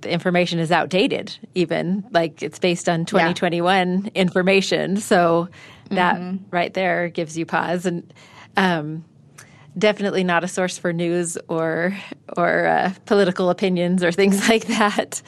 the 0.00 0.10
information 0.10 0.58
is 0.58 0.72
outdated, 0.72 1.36
even 1.54 2.04
like 2.10 2.42
it's 2.42 2.58
based 2.58 2.88
on 2.88 3.04
2021 3.04 4.04
yeah. 4.04 4.10
information. 4.14 4.96
So 4.96 5.48
that 5.90 6.16
mm-hmm. 6.16 6.44
right 6.50 6.72
there 6.74 7.08
gives 7.08 7.36
you 7.38 7.46
pause. 7.46 7.86
And, 7.86 8.12
um, 8.56 9.04
definitely 9.78 10.24
not 10.24 10.44
a 10.44 10.48
source 10.48 10.78
for 10.78 10.92
news 10.92 11.38
or 11.48 11.96
or 12.36 12.66
uh, 12.66 12.92
political 13.06 13.50
opinions 13.50 14.02
or 14.02 14.12
things 14.12 14.48
like 14.48 14.66
that. 14.66 15.22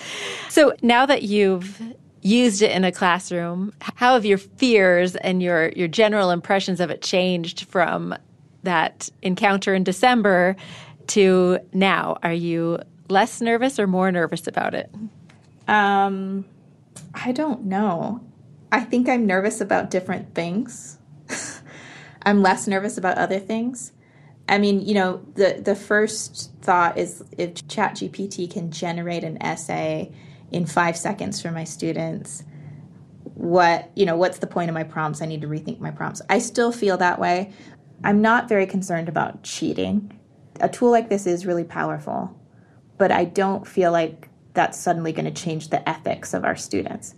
So 0.48 0.74
now 0.82 1.06
that 1.06 1.22
you've 1.22 1.80
used 2.24 2.62
it 2.62 2.72
in 2.72 2.84
a 2.84 2.90
classroom, 2.90 3.72
how 3.80 4.14
have 4.14 4.24
your 4.24 4.38
fears 4.38 5.14
and 5.16 5.42
your, 5.42 5.68
your 5.76 5.88
general 5.88 6.30
impressions 6.30 6.80
of 6.80 6.90
it 6.90 7.02
changed 7.02 7.66
from 7.66 8.16
that 8.62 9.10
encounter 9.20 9.74
in 9.74 9.84
December 9.84 10.56
to 11.08 11.58
now? 11.74 12.16
Are 12.22 12.32
you 12.32 12.78
less 13.10 13.42
nervous 13.42 13.78
or 13.78 13.86
more 13.86 14.10
nervous 14.10 14.46
about 14.46 14.74
it? 14.74 14.90
Um, 15.68 16.46
I 17.12 17.32
don't 17.32 17.66
know. 17.66 18.20
I 18.72 18.80
think 18.80 19.08
I'm 19.08 19.26
nervous 19.26 19.60
about 19.60 19.90
different 19.90 20.34
things. 20.34 20.98
I'm 22.22 22.40
less 22.42 22.66
nervous 22.66 22.96
about 22.96 23.18
other 23.18 23.38
things. 23.38 23.92
I 24.48 24.58
mean, 24.58 24.80
you 24.80 24.94
know, 24.94 25.24
the 25.34 25.60
the 25.64 25.74
first 25.74 26.52
thought 26.60 26.98
is 26.98 27.22
if 27.36 27.54
ChatGPT 27.54 28.50
can 28.50 28.70
generate 28.70 29.24
an 29.24 29.42
essay 29.42 30.12
in 30.50 30.66
five 30.66 30.96
seconds 30.96 31.40
for 31.40 31.50
my 31.50 31.64
students 31.64 32.44
what 33.34 33.90
you 33.96 34.06
know 34.06 34.16
what's 34.16 34.38
the 34.38 34.46
point 34.46 34.70
of 34.70 34.74
my 34.74 34.84
prompts? 34.84 35.20
I 35.20 35.26
need 35.26 35.40
to 35.40 35.48
rethink 35.48 35.80
my 35.80 35.90
prompts. 35.90 36.22
I 36.30 36.38
still 36.38 36.70
feel 36.70 36.96
that 36.98 37.18
way. 37.18 37.52
I'm 38.04 38.22
not 38.22 38.48
very 38.48 38.66
concerned 38.66 39.08
about 39.08 39.42
cheating. 39.42 40.20
A 40.60 40.68
tool 40.68 40.90
like 40.90 41.08
this 41.08 41.26
is 41.26 41.46
really 41.46 41.64
powerful 41.64 42.40
but 42.96 43.10
i 43.10 43.24
don't 43.24 43.66
feel 43.66 43.90
like 43.90 44.28
that's 44.54 44.78
suddenly 44.78 45.12
going 45.12 45.24
to 45.24 45.42
change 45.42 45.68
the 45.68 45.86
ethics 45.88 46.32
of 46.32 46.44
our 46.44 46.56
students. 46.56 47.14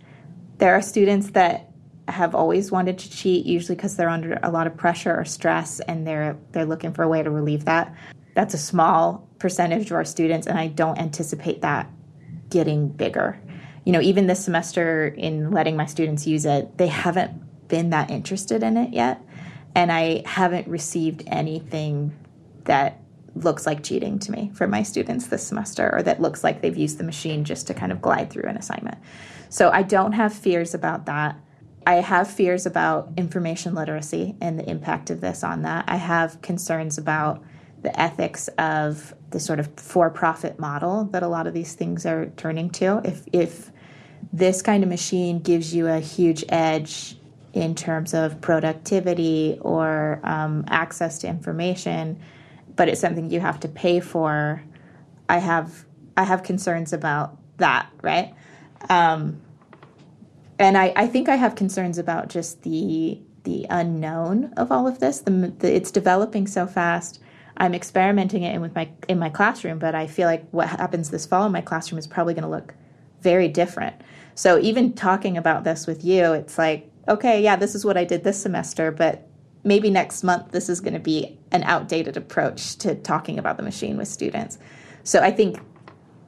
There 0.57 0.73
are 0.73 0.81
students 0.81 1.31
that 1.31 1.71
have 2.07 2.33
always 2.35 2.71
wanted 2.71 2.97
to 2.99 3.09
cheat, 3.09 3.45
usually 3.45 3.75
because 3.75 3.95
they're 3.97 4.09
under 4.09 4.39
a 4.43 4.51
lot 4.51 4.67
of 4.67 4.77
pressure 4.77 5.15
or 5.15 5.25
stress 5.25 5.79
and 5.81 6.07
they're 6.07 6.37
they're 6.51 6.65
looking 6.65 6.93
for 6.93 7.03
a 7.03 7.07
way 7.07 7.21
to 7.23 7.29
relieve 7.29 7.65
that. 7.65 7.93
That's 8.33 8.53
a 8.53 8.57
small 8.57 9.27
percentage 9.39 9.87
of 9.87 9.93
our 9.93 10.05
students, 10.05 10.47
and 10.47 10.57
I 10.57 10.67
don't 10.67 10.99
anticipate 10.99 11.61
that 11.61 11.89
getting 12.49 12.89
bigger. 12.89 13.39
You 13.83 13.93
know, 13.93 14.01
even 14.01 14.27
this 14.27 14.43
semester 14.43 15.07
in 15.07 15.51
letting 15.51 15.75
my 15.75 15.85
students 15.85 16.27
use 16.27 16.45
it, 16.45 16.77
they 16.77 16.87
haven't 16.87 17.67
been 17.67 17.89
that 17.91 18.09
interested 18.09 18.63
in 18.63 18.77
it 18.77 18.93
yet. 18.93 19.21
And 19.75 19.91
I 19.91 20.23
haven't 20.25 20.67
received 20.67 21.23
anything 21.27 22.17
that 22.65 22.99
looks 23.35 23.65
like 23.65 23.83
cheating 23.83 24.17
to 24.19 24.31
me 24.31 24.51
from 24.53 24.71
my 24.71 24.83
students 24.83 25.27
this 25.27 25.45
semester 25.45 25.93
or 25.93 26.01
that 26.03 26.21
looks 26.21 26.43
like 26.43 26.61
they've 26.61 26.77
used 26.77 26.97
the 26.97 27.03
machine 27.03 27.43
just 27.43 27.67
to 27.67 27.73
kind 27.73 27.91
of 27.91 28.01
glide 28.01 28.29
through 28.29 28.49
an 28.49 28.57
assignment. 28.57 28.97
So 29.49 29.69
I 29.69 29.83
don't 29.83 30.13
have 30.13 30.33
fears 30.33 30.73
about 30.73 31.05
that. 31.05 31.39
I 31.87 32.01
have 32.01 32.29
fears 32.29 32.65
about 32.65 33.13
information 33.15 33.73
literacy 33.73 34.35
and 34.41 34.59
the 34.59 34.69
impact 34.69 35.09
of 35.09 35.21
this 35.21 35.41
on 35.41 35.61
that. 35.61 35.85
I 35.87 35.95
have 35.95 36.41
concerns 36.41 36.97
about 36.97 37.41
the 37.81 37.97
ethics 37.97 38.49
of 38.57 39.15
the 39.29 39.39
sort 39.39 39.61
of 39.61 39.69
for-profit 39.79 40.59
model 40.59 41.05
that 41.05 41.23
a 41.23 41.29
lot 41.29 41.47
of 41.47 41.53
these 41.53 41.75
things 41.75 42.05
are 42.05 42.25
turning 42.35 42.71
to. 42.71 42.99
If 43.05 43.25
if 43.31 43.71
this 44.33 44.61
kind 44.61 44.83
of 44.83 44.89
machine 44.89 45.39
gives 45.39 45.73
you 45.73 45.87
a 45.87 46.01
huge 46.01 46.43
edge 46.49 47.17
in 47.53 47.73
terms 47.73 48.13
of 48.13 48.41
productivity 48.41 49.57
or 49.61 50.19
um, 50.25 50.65
access 50.67 51.19
to 51.19 51.27
information, 51.29 52.19
but 52.75 52.89
it's 52.89 52.99
something 52.99 53.31
you 53.31 53.39
have 53.39 53.61
to 53.61 53.69
pay 53.69 54.01
for. 54.01 54.61
I 55.29 55.37
have 55.37 55.85
I 56.17 56.25
have 56.25 56.43
concerns 56.43 56.91
about 56.91 57.37
that, 57.59 57.89
right? 58.01 58.33
Um, 58.89 59.41
and 60.59 60.77
I, 60.77 60.93
I 60.95 61.07
think 61.07 61.29
I 61.29 61.35
have 61.35 61.55
concerns 61.55 61.97
about 61.97 62.29
just 62.29 62.63
the 62.63 63.21
the 63.43 63.65
unknown 63.69 64.51
of 64.57 64.73
all 64.73 64.87
of 64.87 64.99
this. 64.99 65.21
The, 65.21 65.31
the, 65.59 65.73
it's 65.73 65.89
developing 65.89 66.47
so 66.47 66.67
fast. 66.67 67.21
I'm 67.55 67.73
experimenting 67.73 68.43
it 68.43 68.53
in 68.53 68.61
with 68.61 68.75
my 68.75 68.89
in 69.07 69.19
my 69.19 69.29
classroom, 69.29 69.79
but 69.79 69.95
I 69.95 70.07
feel 70.07 70.27
like 70.27 70.47
what 70.51 70.67
happens 70.67 71.09
this 71.09 71.25
fall 71.25 71.45
in 71.45 71.51
my 71.51 71.61
classroom 71.61 71.97
is 71.97 72.07
probably 72.07 72.33
going 72.33 72.43
to 72.43 72.49
look 72.49 72.73
very 73.21 73.47
different. 73.47 73.95
So 74.35 74.59
even 74.59 74.93
talking 74.93 75.37
about 75.37 75.63
this 75.63 75.87
with 75.87 76.03
you, 76.03 76.33
it's 76.33 76.57
like, 76.57 76.91
okay, 77.07 77.41
yeah, 77.41 77.55
this 77.55 77.73
is 77.73 77.83
what 77.83 77.97
I 77.97 78.03
did 78.03 78.23
this 78.23 78.39
semester, 78.39 78.91
but 78.91 79.27
maybe 79.63 79.89
next 79.89 80.23
month 80.23 80.51
this 80.51 80.69
is 80.69 80.79
going 80.79 80.93
to 80.93 80.99
be 80.99 81.39
an 81.51 81.63
outdated 81.63 82.15
approach 82.15 82.75
to 82.77 82.93
talking 82.95 83.39
about 83.39 83.57
the 83.57 83.63
machine 83.63 83.97
with 83.97 84.07
students. 84.07 84.59
So 85.03 85.21
I 85.21 85.31
think 85.31 85.59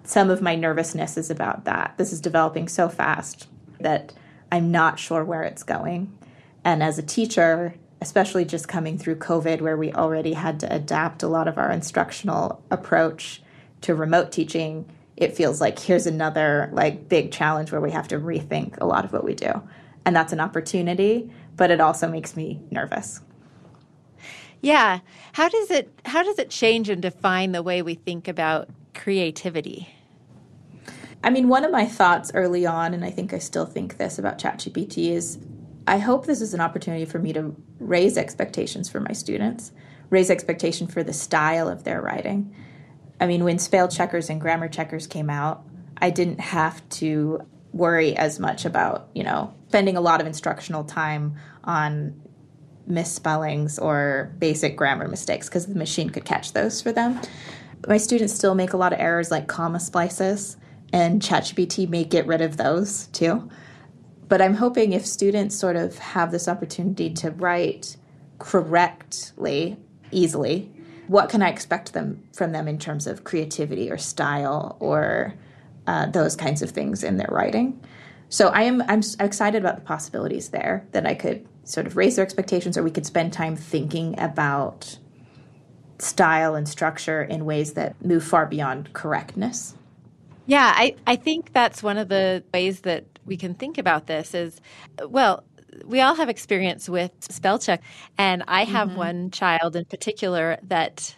some 0.04 0.32
of 0.32 0.42
my 0.42 0.56
nervousness 0.56 1.18
is 1.18 1.30
about 1.30 1.66
that. 1.66 1.94
This 1.98 2.12
is 2.12 2.20
developing 2.22 2.68
so 2.68 2.90
fast 2.90 3.48
that 3.80 4.14
I'm 4.52 4.72
not 4.72 5.00
sure 5.00 5.24
where 5.24 5.44
it's 5.44 5.64
going. 5.64 6.18
And 6.64 6.84
as 6.84 6.98
a 6.98 7.04
teacher, 7.04 7.76
especially 8.02 8.46
just 8.46 8.68
coming 8.68 8.98
through 8.98 9.18
COVID, 9.18 9.62
where 9.62 9.78
we 9.78 9.94
already 9.94 10.34
had 10.34 10.60
to 10.62 10.74
adapt 10.74 11.24
a 11.24 11.28
lot 11.28 11.48
of 11.48 11.58
our 11.58 11.72
instructional 11.72 12.64
approach 12.72 13.42
to 13.82 13.96
remote 13.96 14.32
teaching, 14.32 14.90
it 15.18 15.36
feels 15.36 15.60
like 15.60 15.80
here's 15.80 16.08
another 16.08 16.70
like 16.74 17.10
big 17.10 17.32
challenge 17.32 17.72
where 17.72 17.82
we 17.82 17.92
have 17.92 18.08
to 18.08 18.20
rethink 18.20 18.78
a 18.80 18.86
lot 18.86 19.06
of 19.06 19.14
what 19.14 19.24
we 19.24 19.36
do. 19.36 19.62
And 20.06 20.16
that's 20.16 20.34
an 20.34 20.40
opportunity, 20.40 21.32
but 21.56 21.72
it 21.72 21.82
also 21.82 22.08
makes 22.08 22.36
me 22.36 22.62
nervous. 22.72 23.22
Yeah. 24.62 25.00
How 25.34 25.50
does 25.50 25.72
it 25.72 25.90
how 26.06 26.24
does 26.24 26.40
it 26.40 26.50
change 26.50 26.90
and 26.90 27.02
define 27.02 27.52
the 27.52 27.64
way 27.64 27.82
we 27.82 27.96
think 27.96 28.28
about 28.28 28.70
creativity? 28.94 29.90
I 31.24 31.30
mean, 31.30 31.50
one 31.50 31.66
of 31.66 31.72
my 31.72 31.86
thoughts 31.86 32.32
early 32.34 32.66
on, 32.66 32.94
and 32.94 33.04
I 33.04 33.12
think 33.12 33.34
I 33.34 33.40
still 33.40 33.66
think 33.66 33.98
this 33.98 34.18
about 34.18 34.40
ChatGPT, 34.40 35.12
is 35.12 35.38
I 35.86 35.98
hope 35.98 36.26
this 36.26 36.42
is 36.42 36.54
an 36.54 36.62
opportunity 36.62 37.06
for 37.06 37.20
me 37.20 37.34
to 37.34 37.56
raise 37.80 38.18
expectations 38.18 38.90
for 38.90 39.00
my 39.00 39.12
students, 39.12 39.72
raise 40.10 40.30
expectation 40.30 40.88
for 40.88 41.04
the 41.04 41.14
style 41.14 41.68
of 41.68 41.84
their 41.84 42.02
writing. 42.02 42.56
I 43.20 43.28
mean, 43.28 43.44
when 43.44 43.60
spell 43.60 43.88
checkers 43.88 44.30
and 44.30 44.40
grammar 44.40 44.70
checkers 44.70 45.08
came 45.08 45.30
out, 45.30 45.64
I 45.98 46.10
didn't 46.10 46.40
have 46.40 46.88
to 46.90 47.42
worry 47.74 48.16
as 48.16 48.40
much 48.40 48.66
about, 48.66 49.10
you 49.14 49.24
know, 49.24 49.54
spending 49.68 49.98
a 49.98 50.02
lot 50.02 50.22
of 50.22 50.28
instructional 50.28 50.84
time 50.84 51.36
on 51.66 52.20
misspellings 52.88 53.78
or 53.78 54.34
basic 54.40 54.76
grammar 54.78 55.08
mistakes 55.08 55.48
because 55.48 55.68
the 55.68 55.76
machine 55.76 56.10
could 56.10 56.26
catch 56.26 56.54
those 56.54 56.82
for 56.82 56.92
them. 56.92 57.20
My 57.88 57.98
students 57.98 58.34
still 58.34 58.56
make 58.56 58.74
a 58.74 58.78
lot 58.78 58.94
of 58.94 59.00
errors 59.00 59.32
like 59.32 59.48
comma 59.48 59.80
splices 59.80 60.58
and 60.94 61.22
ChatGPT 61.22 61.88
may 61.88 62.04
get 62.04 62.26
rid 62.28 62.42
of 62.42 62.58
those 62.58 63.08
too. 63.08 63.50
But 64.28 64.42
I'm 64.42 64.54
hoping 64.54 64.94
if 64.94 65.06
students 65.06 65.56
sort 65.56 65.76
of 65.76 65.98
have 65.98 66.32
this 66.32 66.48
opportunity 66.48 67.10
to 67.16 67.32
write 67.32 67.98
correctly, 68.38 69.78
easily, 70.12 70.72
what 71.08 71.30
can 71.30 71.42
I 71.42 71.50
expect 71.50 71.94
them 71.94 72.24
from 72.34 72.52
them 72.52 72.68
in 72.68 72.78
terms 72.78 73.08
of 73.08 73.24
creativity 73.24 73.90
or 73.90 73.98
style 73.98 74.78
or 74.80 75.34
uh, 75.88 76.06
those 76.06 76.36
kinds 76.36 76.62
of 76.62 76.70
things 76.70 77.04
in 77.04 77.18
their 77.18 77.30
writing? 77.32 77.82
So 78.30 78.50
I 78.50 78.62
am 78.62 78.84
I'm 78.84 79.02
excited 79.20 79.60
about 79.60 79.76
the 79.76 79.82
possibilities 79.82 80.50
there 80.50 80.88
that 80.92 81.08
I 81.08 81.16
could 81.16 81.48
sort 81.64 81.88
of 81.88 81.98
raise 81.98 82.16
their 82.16 82.26
expectations, 82.26 82.78
or 82.78 82.84
we 82.84 82.92
could 82.92 83.08
spend 83.08 83.34
time 83.34 83.56
thinking 83.56 84.20
about 84.20 85.00
style 85.98 86.56
and 86.56 86.70
structure 86.70 87.24
in 87.24 87.46
ways 87.46 87.74
that 87.74 88.04
move 88.06 88.24
far 88.24 88.46
beyond 88.46 88.94
correctness. 88.94 89.76
Yeah, 90.50 90.74
I, 90.76 90.96
I 91.06 91.16
think 91.16 91.54
that's 91.54 91.84
one 91.84 92.00
of 92.00 92.10
the 92.10 92.44
ways 92.52 92.82
that 92.82 93.06
we 93.28 93.38
can 93.38 93.54
think 93.54 93.78
about 93.78 94.08
this 94.08 94.34
is 94.34 94.60
well, 95.08 95.44
we 95.86 96.02
all 96.02 96.16
have 96.16 96.28
experience 96.28 96.90
with 96.90 97.12
spell 97.30 97.60
check, 97.60 97.84
and 98.18 98.44
I 98.48 98.64
have 98.64 98.90
mm-hmm. 98.90 98.98
one 98.98 99.32
child 99.32 99.76
in 99.76 99.86
particular 99.86 100.58
that 100.64 101.16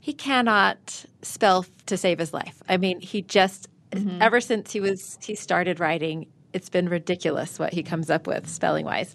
he 0.00 0.12
cannot 0.12 1.04
spell 1.22 1.64
to 1.86 1.96
save 1.96 2.18
his 2.18 2.34
life. 2.34 2.60
I 2.68 2.76
mean, 2.76 2.98
he 2.98 3.22
just 3.22 3.68
mm-hmm. 3.92 4.20
ever 4.20 4.40
since 4.40 4.72
he 4.72 4.80
was 4.80 5.16
he 5.22 5.36
started 5.36 5.78
writing, 5.78 6.26
it's 6.52 6.68
been 6.68 6.88
ridiculous 6.88 7.60
what 7.60 7.72
he 7.72 7.84
comes 7.84 8.10
up 8.10 8.26
with 8.26 8.48
spelling 8.48 8.84
wise. 8.84 9.14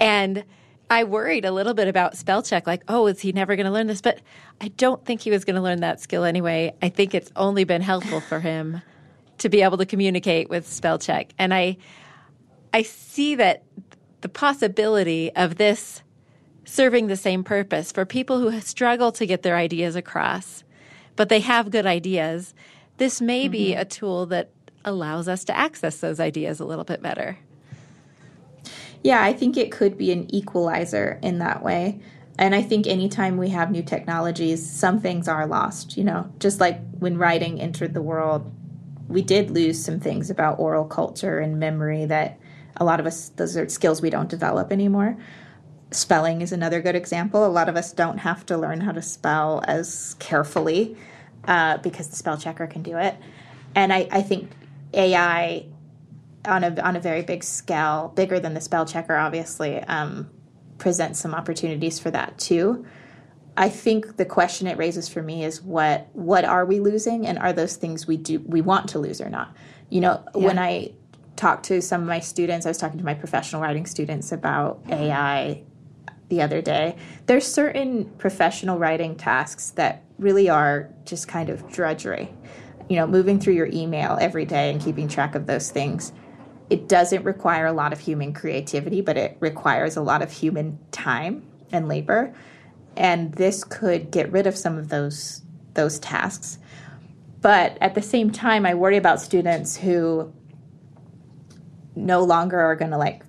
And 0.00 0.42
I 0.90 1.04
worried 1.04 1.44
a 1.44 1.52
little 1.52 1.72
bit 1.72 1.86
about 1.86 2.16
spell 2.16 2.42
check, 2.42 2.66
like, 2.66 2.82
oh, 2.88 3.06
is 3.06 3.20
he 3.20 3.30
never 3.30 3.54
going 3.54 3.66
to 3.66 3.72
learn 3.72 3.86
this? 3.86 4.00
But 4.00 4.20
I 4.60 4.68
don't 4.68 5.04
think 5.06 5.20
he 5.20 5.30
was 5.30 5.44
going 5.44 5.54
to 5.54 5.62
learn 5.62 5.80
that 5.80 6.00
skill 6.00 6.24
anyway. 6.24 6.74
I 6.82 6.88
think 6.88 7.14
it's 7.14 7.30
only 7.36 7.62
been 7.62 7.80
helpful 7.80 8.20
for 8.20 8.40
him 8.40 8.82
to 9.38 9.48
be 9.48 9.62
able 9.62 9.78
to 9.78 9.86
communicate 9.86 10.50
with 10.50 10.66
spell 10.66 10.98
check. 10.98 11.32
And 11.38 11.54
I, 11.54 11.76
I 12.74 12.82
see 12.82 13.36
that 13.36 13.62
the 14.20 14.28
possibility 14.28 15.34
of 15.36 15.56
this 15.56 16.02
serving 16.64 17.06
the 17.06 17.16
same 17.16 17.44
purpose 17.44 17.92
for 17.92 18.04
people 18.04 18.40
who 18.40 18.60
struggle 18.60 19.12
to 19.12 19.26
get 19.26 19.42
their 19.42 19.56
ideas 19.56 19.96
across, 19.96 20.64
but 21.14 21.28
they 21.28 21.40
have 21.40 21.70
good 21.70 21.86
ideas. 21.86 22.52
This 22.96 23.20
may 23.20 23.44
mm-hmm. 23.44 23.52
be 23.52 23.74
a 23.74 23.84
tool 23.84 24.26
that 24.26 24.50
allows 24.84 25.28
us 25.28 25.44
to 25.44 25.56
access 25.56 25.98
those 25.98 26.20
ideas 26.20 26.58
a 26.58 26.64
little 26.64 26.84
bit 26.84 27.00
better. 27.00 27.38
Yeah, 29.02 29.22
I 29.22 29.32
think 29.32 29.56
it 29.56 29.72
could 29.72 29.96
be 29.96 30.12
an 30.12 30.32
equalizer 30.34 31.18
in 31.22 31.38
that 31.38 31.62
way. 31.62 32.00
And 32.38 32.54
I 32.54 32.62
think 32.62 32.86
anytime 32.86 33.36
we 33.36 33.50
have 33.50 33.70
new 33.70 33.82
technologies, 33.82 34.68
some 34.68 35.00
things 35.00 35.28
are 35.28 35.46
lost. 35.46 35.96
You 35.96 36.04
know, 36.04 36.32
just 36.38 36.60
like 36.60 36.80
when 36.98 37.18
writing 37.18 37.60
entered 37.60 37.94
the 37.94 38.02
world, 38.02 38.50
we 39.08 39.22
did 39.22 39.50
lose 39.50 39.82
some 39.82 40.00
things 40.00 40.30
about 40.30 40.58
oral 40.58 40.84
culture 40.84 41.38
and 41.38 41.58
memory 41.58 42.06
that 42.06 42.38
a 42.76 42.84
lot 42.84 43.00
of 43.00 43.06
us, 43.06 43.30
those 43.30 43.56
are 43.56 43.68
skills 43.68 44.00
we 44.00 44.10
don't 44.10 44.28
develop 44.28 44.72
anymore. 44.72 45.16
Spelling 45.90 46.40
is 46.40 46.52
another 46.52 46.80
good 46.80 46.94
example. 46.94 47.44
A 47.44 47.48
lot 47.48 47.68
of 47.68 47.76
us 47.76 47.92
don't 47.92 48.18
have 48.18 48.46
to 48.46 48.56
learn 48.56 48.80
how 48.80 48.92
to 48.92 49.02
spell 49.02 49.62
as 49.66 50.14
carefully 50.18 50.96
uh, 51.48 51.78
because 51.78 52.08
the 52.08 52.16
spell 52.16 52.38
checker 52.38 52.66
can 52.66 52.82
do 52.82 52.96
it. 52.96 53.16
And 53.74 53.92
I, 53.92 54.08
I 54.10 54.22
think 54.22 54.50
AI 54.94 55.66
on 56.44 56.64
a 56.64 56.80
on 56.80 56.96
a 56.96 57.00
very 57.00 57.22
big 57.22 57.44
scale, 57.44 58.12
bigger 58.14 58.40
than 58.40 58.54
the 58.54 58.60
spell 58.60 58.86
checker, 58.86 59.16
obviously, 59.16 59.78
um, 59.80 60.30
presents 60.78 61.20
some 61.20 61.34
opportunities 61.34 61.98
for 61.98 62.10
that 62.10 62.38
too. 62.38 62.84
I 63.56 63.68
think 63.68 64.16
the 64.16 64.24
question 64.24 64.66
it 64.66 64.78
raises 64.78 65.08
for 65.08 65.22
me 65.22 65.44
is 65.44 65.60
what 65.62 66.08
what 66.12 66.44
are 66.44 66.64
we 66.64 66.80
losing, 66.80 67.26
and 67.26 67.38
are 67.38 67.52
those 67.52 67.76
things 67.76 68.06
we 68.06 68.16
do 68.16 68.40
we 68.40 68.60
want 68.60 68.88
to 68.90 68.98
lose 68.98 69.20
or 69.20 69.28
not? 69.28 69.54
You 69.90 70.00
know, 70.00 70.24
yeah. 70.34 70.46
when 70.46 70.58
I 70.58 70.92
talked 71.36 71.66
to 71.66 71.82
some 71.82 72.02
of 72.02 72.06
my 72.06 72.20
students, 72.20 72.66
I 72.66 72.70
was 72.70 72.78
talking 72.78 72.98
to 72.98 73.04
my 73.04 73.14
professional 73.14 73.60
writing 73.60 73.86
students 73.86 74.32
about 74.32 74.80
AI 74.88 75.62
the 76.28 76.42
other 76.42 76.62
day. 76.62 76.96
There's 77.26 77.46
certain 77.46 78.06
professional 78.18 78.78
writing 78.78 79.16
tasks 79.16 79.70
that 79.70 80.04
really 80.18 80.48
are 80.48 80.88
just 81.04 81.28
kind 81.28 81.50
of 81.50 81.70
drudgery. 81.70 82.32
You 82.88 82.96
know, 82.96 83.06
moving 83.06 83.38
through 83.38 83.54
your 83.54 83.68
email 83.72 84.16
every 84.20 84.44
day 84.44 84.70
and 84.70 84.80
keeping 84.80 85.06
track 85.06 85.34
of 85.34 85.46
those 85.46 85.70
things 85.70 86.12
it 86.70 86.88
doesn't 86.88 87.24
require 87.24 87.66
a 87.66 87.72
lot 87.72 87.92
of 87.92 87.98
human 87.98 88.32
creativity, 88.32 89.00
but 89.00 89.16
it 89.16 89.36
requires 89.40 89.96
a 89.96 90.00
lot 90.00 90.22
of 90.22 90.30
human 90.30 90.78
time 90.92 91.42
and 91.72 91.88
labor. 91.88 92.32
And 92.96 93.32
this 93.34 93.64
could 93.64 94.12
get 94.12 94.30
rid 94.30 94.46
of 94.46 94.56
some 94.56 94.78
of 94.78 94.88
those 94.88 95.42
those 95.74 95.98
tasks. 95.98 96.58
But 97.40 97.78
at 97.80 97.94
the 97.94 98.02
same 98.02 98.30
time, 98.30 98.66
I 98.66 98.74
worry 98.74 98.96
about 98.96 99.20
students 99.20 99.76
who 99.76 100.32
no 101.94 102.22
longer 102.22 102.58
are 102.60 102.76
going 102.76 102.90
to 102.90 102.98
like 102.98 103.22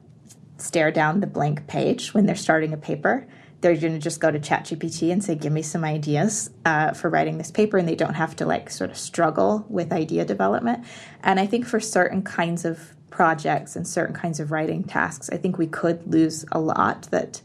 stare 0.57 0.91
down 0.91 1.19
the 1.19 1.27
blank 1.27 1.67
page 1.67 2.13
when 2.13 2.25
they're 2.25 2.35
starting 2.35 2.73
a 2.73 2.77
paper. 2.77 3.27
They're 3.61 3.75
going 3.75 3.93
to 3.93 3.99
just 3.99 4.19
go 4.19 4.31
to 4.31 4.39
ChatGPT 4.39 5.11
and 5.11 5.23
say, 5.23 5.35
"Give 5.35 5.53
me 5.53 5.61
some 5.61 5.83
ideas 5.83 6.49
uh, 6.65 6.93
for 6.93 7.09
writing 7.09 7.37
this 7.37 7.51
paper," 7.51 7.77
and 7.77 7.87
they 7.87 7.95
don't 7.95 8.15
have 8.15 8.35
to 8.37 8.45
like 8.45 8.69
sort 8.69 8.91
of 8.91 8.97
struggle 8.97 9.65
with 9.69 9.91
idea 9.91 10.25
development. 10.25 10.83
And 11.23 11.39
I 11.39 11.45
think 11.47 11.65
for 11.65 11.79
certain 11.79 12.21
kinds 12.23 12.65
of 12.65 12.93
projects 13.11 13.75
and 13.75 13.87
certain 13.87 14.15
kinds 14.15 14.39
of 14.39 14.51
writing 14.51 14.83
tasks, 14.83 15.29
I 15.31 15.37
think 15.37 15.57
we 15.57 15.67
could 15.67 16.11
lose 16.11 16.45
a 16.51 16.59
lot 16.59 17.03
that 17.11 17.41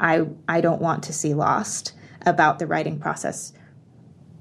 I 0.00 0.26
I 0.48 0.60
don't 0.60 0.82
want 0.82 1.04
to 1.04 1.12
see 1.12 1.34
lost 1.34 1.92
about 2.26 2.58
the 2.58 2.66
writing 2.66 2.98
process. 2.98 3.52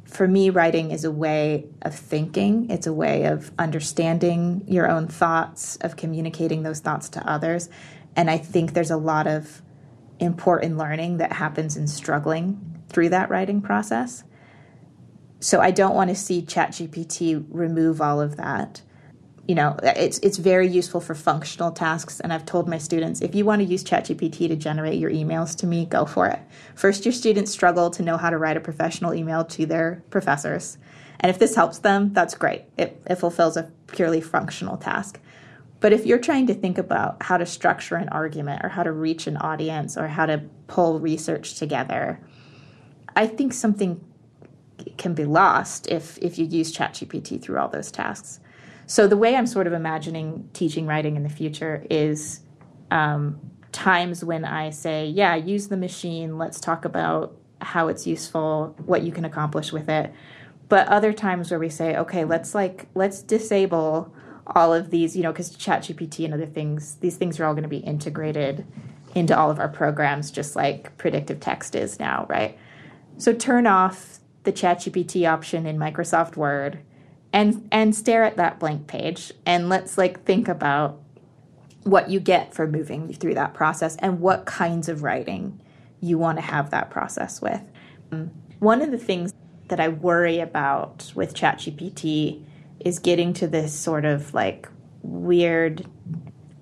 For 0.05 0.27
me, 0.27 0.49
writing 0.49 0.91
is 0.91 1.05
a 1.05 1.11
way 1.11 1.67
of 1.83 1.95
thinking. 1.95 2.69
It's 2.69 2.87
a 2.87 2.93
way 2.93 3.25
of 3.25 3.51
understanding 3.57 4.63
your 4.67 4.89
own 4.89 5.07
thoughts, 5.07 5.77
of 5.77 5.95
communicating 5.95 6.63
those 6.63 6.79
thoughts 6.79 7.07
to 7.09 7.29
others. 7.29 7.69
And 8.15 8.29
I 8.29 8.37
think 8.37 8.73
there's 8.73 8.91
a 8.91 8.97
lot 8.97 9.27
of 9.27 9.61
important 10.19 10.77
learning 10.77 11.17
that 11.17 11.31
happens 11.31 11.77
in 11.77 11.87
struggling 11.87 12.83
through 12.89 13.09
that 13.09 13.29
writing 13.29 13.61
process. 13.61 14.23
So 15.39 15.61
I 15.61 15.71
don't 15.71 15.95
want 15.95 16.09
to 16.09 16.15
see 16.15 16.41
ChatGPT 16.41 17.45
remove 17.49 18.01
all 18.01 18.19
of 18.19 18.35
that 18.35 18.81
you 19.47 19.55
know 19.55 19.75
it's 19.83 20.19
it's 20.19 20.37
very 20.37 20.67
useful 20.67 21.01
for 21.01 21.15
functional 21.15 21.71
tasks. 21.71 22.19
And 22.19 22.31
i've 22.31 22.45
told 22.45 22.67
my 22.67 22.77
students 22.77 23.21
if 23.21 23.35
you 23.35 23.45
want 23.45 23.61
to 23.61 23.65
use 23.65 23.83
chatgpt 23.83 24.47
to 24.47 24.55
generate 24.55 24.99
your 24.99 25.11
emails 25.11 25.55
to 25.57 25.67
me 25.67 25.85
go 25.85 26.05
for 26.05 26.27
it. 26.27 26.39
First 26.75 27.05
your 27.05 27.13
students 27.13 27.51
struggle 27.51 27.89
to 27.91 28.03
know 28.03 28.17
how 28.17 28.29
to 28.29 28.37
write 28.37 28.57
a 28.57 28.61
professional 28.61 29.13
email 29.13 29.43
to 29.45 29.65
their 29.65 30.03
professors. 30.09 30.77
And 31.19 31.29
if 31.29 31.39
this 31.39 31.55
helps 31.55 31.79
them 31.79 32.13
that's 32.13 32.35
great. 32.35 32.63
It, 32.77 33.01
it 33.05 33.15
fulfills 33.15 33.57
a 33.57 33.69
purely 33.87 34.21
functional 34.21 34.77
task. 34.77 35.19
But 35.79 35.93
if 35.93 36.05
you're 36.05 36.19
trying 36.19 36.45
to 36.45 36.53
think 36.53 36.77
about 36.77 37.23
how 37.23 37.37
to 37.37 37.45
structure 37.45 37.95
an 37.95 38.09
argument 38.09 38.63
or 38.63 38.69
how 38.69 38.83
to 38.83 38.91
reach 38.91 39.25
an 39.25 39.37
audience 39.37 39.97
or 39.97 40.07
how 40.07 40.27
to 40.27 40.43
pull 40.67 40.99
research 40.99 41.55
together 41.55 42.19
i 43.15 43.27
think 43.27 43.53
something 43.53 43.99
can 44.97 45.13
be 45.13 45.25
lost 45.25 45.87
if 45.87 46.17
if 46.19 46.39
you 46.39 46.45
use 46.45 46.75
chatgpt 46.75 47.41
through 47.41 47.57
all 47.57 47.67
those 47.67 47.91
tasks 47.91 48.39
so 48.85 49.07
the 49.07 49.17
way 49.17 49.35
I'm 49.35 49.47
sort 49.47 49.67
of 49.67 49.73
imagining 49.73 50.49
teaching 50.53 50.85
writing 50.85 51.15
in 51.15 51.23
the 51.23 51.29
future 51.29 51.85
is 51.89 52.41
um, 52.89 53.39
times 53.71 54.23
when 54.23 54.45
I 54.45 54.69
say, 54.69 55.07
yeah, 55.07 55.35
use 55.35 55.69
the 55.69 55.77
machine. 55.77 56.37
Let's 56.37 56.59
talk 56.59 56.85
about 56.85 57.35
how 57.61 57.87
it's 57.87 58.05
useful, 58.05 58.75
what 58.85 59.03
you 59.03 59.11
can 59.11 59.25
accomplish 59.25 59.71
with 59.71 59.87
it. 59.87 60.13
But 60.67 60.87
other 60.87 61.13
times 61.13 61.51
where 61.51 61.59
we 61.59 61.69
say, 61.69 61.97
okay, 61.97 62.23
let's 62.25 62.55
like 62.55 62.87
let's 62.95 63.21
disable 63.21 64.13
all 64.47 64.73
of 64.73 64.89
these, 64.89 65.15
you 65.15 65.23
know, 65.23 65.31
because 65.31 65.55
ChatGPT 65.55 66.25
and 66.25 66.33
other 66.33 66.45
things, 66.45 66.95
these 66.95 67.15
things 67.15 67.39
are 67.39 67.45
all 67.45 67.53
going 67.53 67.63
to 67.63 67.69
be 67.69 67.77
integrated 67.77 68.65
into 69.13 69.37
all 69.37 69.51
of 69.51 69.59
our 69.59 69.67
programs, 69.67 70.31
just 70.31 70.55
like 70.55 70.97
predictive 70.97 71.39
text 71.39 71.75
is 71.75 71.99
now, 71.99 72.25
right? 72.29 72.57
So 73.17 73.33
turn 73.33 73.67
off 73.67 74.19
the 74.43 74.51
ChatGPT 74.51 75.29
option 75.29 75.65
in 75.65 75.77
Microsoft 75.77 76.35
Word 76.35 76.79
and 77.33 77.67
and 77.71 77.95
stare 77.95 78.23
at 78.23 78.37
that 78.37 78.59
blank 78.59 78.87
page 78.87 79.31
and 79.45 79.69
let's 79.69 79.97
like 79.97 80.23
think 80.23 80.47
about 80.47 80.99
what 81.83 82.09
you 82.09 82.19
get 82.19 82.53
for 82.53 82.67
moving 82.67 83.11
through 83.13 83.33
that 83.33 83.53
process 83.53 83.95
and 83.97 84.19
what 84.19 84.45
kinds 84.45 84.87
of 84.87 85.03
writing 85.03 85.59
you 85.99 86.17
want 86.17 86.37
to 86.37 86.41
have 86.41 86.69
that 86.71 86.89
process 86.89 87.41
with. 87.41 87.61
Mm. 88.11 88.29
One 88.59 88.81
of 88.81 88.91
the 88.91 88.97
things 88.97 89.33
that 89.69 89.79
I 89.79 89.87
worry 89.87 90.39
about 90.39 91.11
with 91.15 91.33
ChatGPT 91.33 92.43
is 92.79 92.99
getting 92.99 93.33
to 93.33 93.47
this 93.47 93.73
sort 93.73 94.05
of 94.05 94.33
like 94.33 94.67
weird 95.01 95.87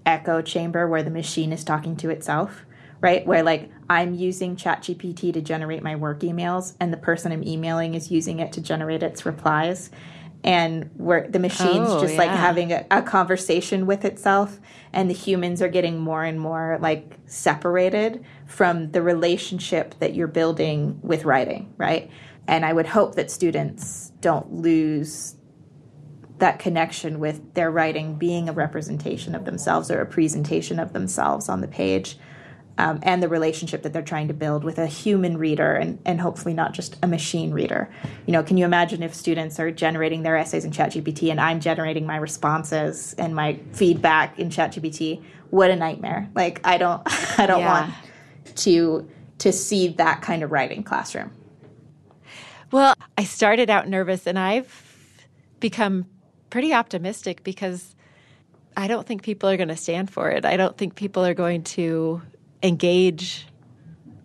echo 0.05 0.41
chamber 0.41 0.87
where 0.87 1.03
the 1.03 1.09
machine 1.09 1.51
is 1.51 1.63
talking 1.63 1.95
to 1.97 2.09
itself, 2.09 2.65
right? 3.01 3.25
Where 3.25 3.43
like 3.43 3.69
I'm 3.89 4.13
using 4.13 4.55
ChatGPT 4.55 5.33
to 5.33 5.41
generate 5.41 5.83
my 5.83 5.95
work 5.95 6.19
emails 6.19 6.75
and 6.79 6.93
the 6.93 6.97
person 6.97 7.31
I'm 7.31 7.43
emailing 7.43 7.95
is 7.95 8.11
using 8.11 8.39
it 8.39 8.53
to 8.53 8.61
generate 8.61 9.03
its 9.03 9.25
replies 9.25 9.89
and 10.43 10.89
where 10.95 11.27
the 11.27 11.39
machine's 11.39 11.89
oh, 11.89 12.01
just 12.01 12.13
yeah. 12.13 12.19
like 12.19 12.29
having 12.29 12.71
a, 12.71 12.85
a, 12.91 13.01
conversation 13.01 13.85
with 13.85 14.05
itself 14.05 14.59
and 14.93 15.09
the 15.09 15.13
humans 15.13 15.61
are 15.61 15.67
getting 15.67 15.99
more 15.99 16.23
and 16.23 16.39
more 16.39 16.77
like 16.81 17.17
separated 17.25 18.23
from 18.45 18.91
the 18.91 19.01
relationship 19.01 19.95
that 19.99 20.15
you're 20.15 20.27
building 20.27 20.97
with 21.03 21.25
writing 21.25 21.73
right 21.77 22.09
and 22.47 22.65
i 22.65 22.71
would 22.71 22.87
hope 22.87 23.15
that 23.15 23.29
students 23.29 24.11
don't 24.21 24.51
lose 24.53 25.35
that 26.37 26.57
connection 26.57 27.19
with 27.19 27.53
their 27.53 27.69
writing 27.69 28.15
being 28.15 28.47
a 28.47 28.53
representation 28.53 29.35
of 29.35 29.43
themselves 29.43 29.91
or 29.91 29.99
a 29.99 30.05
presentation 30.05 30.79
of 30.79 30.93
themselves 30.93 31.49
on 31.49 31.59
the 31.59 31.67
page 31.67 32.17
um, 32.79 32.97
and 33.03 33.21
the 33.21 33.27
relationship 33.27 33.83
that 33.83 33.91
they're 33.91 34.01
trying 34.01 34.29
to 34.29 34.33
build 34.33 34.63
with 34.63 34.79
a 34.79 34.87
human 34.87 35.37
reader 35.37 35.75
and, 35.75 35.99
and 36.05 36.21
hopefully 36.21 36.53
not 36.53 36.73
just 36.73 36.97
a 37.03 37.07
machine 37.07 37.51
reader. 37.51 37.89
You 38.25 38.31
know, 38.31 38.41
can 38.41 38.55
you 38.55 38.63
imagine 38.63 39.03
if 39.03 39.13
students 39.13 39.59
are 39.59 39.69
generating 39.69 40.23
their 40.23 40.37
essays 40.37 40.63
in 40.63 40.71
ChatGPT 40.71 41.29
and 41.29 41.41
I'm 41.41 41.59
generating 41.59 42.07
my 42.07 42.15
responses 42.15 43.13
and 43.17 43.35
my 43.35 43.59
feedback 43.73 44.39
in 44.39 44.49
ChatGPT? 44.49 45.21
What 45.49 45.69
a 45.69 45.75
nightmare! 45.75 46.29
Like 46.35 46.61
I 46.63 46.77
don't, 46.77 47.01
I 47.39 47.45
don't 47.45 47.59
yeah. 47.59 47.81
want 47.81 47.93
to 48.55 49.09
to 49.39 49.51
see 49.51 49.89
that 49.89 50.21
kind 50.21 50.41
of 50.41 50.51
writing 50.51 50.83
classroom. 50.83 51.31
Well, 52.71 52.95
I 53.17 53.25
started 53.25 53.69
out 53.69 53.89
nervous 53.89 54.25
and 54.25 54.39
I've 54.39 55.17
become 55.59 56.05
pretty 56.49 56.73
optimistic 56.73 57.43
because 57.43 57.95
I 58.77 58.87
don't 58.87 59.05
think 59.05 59.23
people 59.23 59.49
are 59.49 59.57
going 59.57 59.69
to 59.69 59.75
stand 59.75 60.11
for 60.11 60.29
it. 60.29 60.45
I 60.45 60.55
don't 60.55 60.77
think 60.77 60.95
people 60.95 61.25
are 61.25 61.33
going 61.33 61.63
to 61.63 62.21
engage 62.63 63.47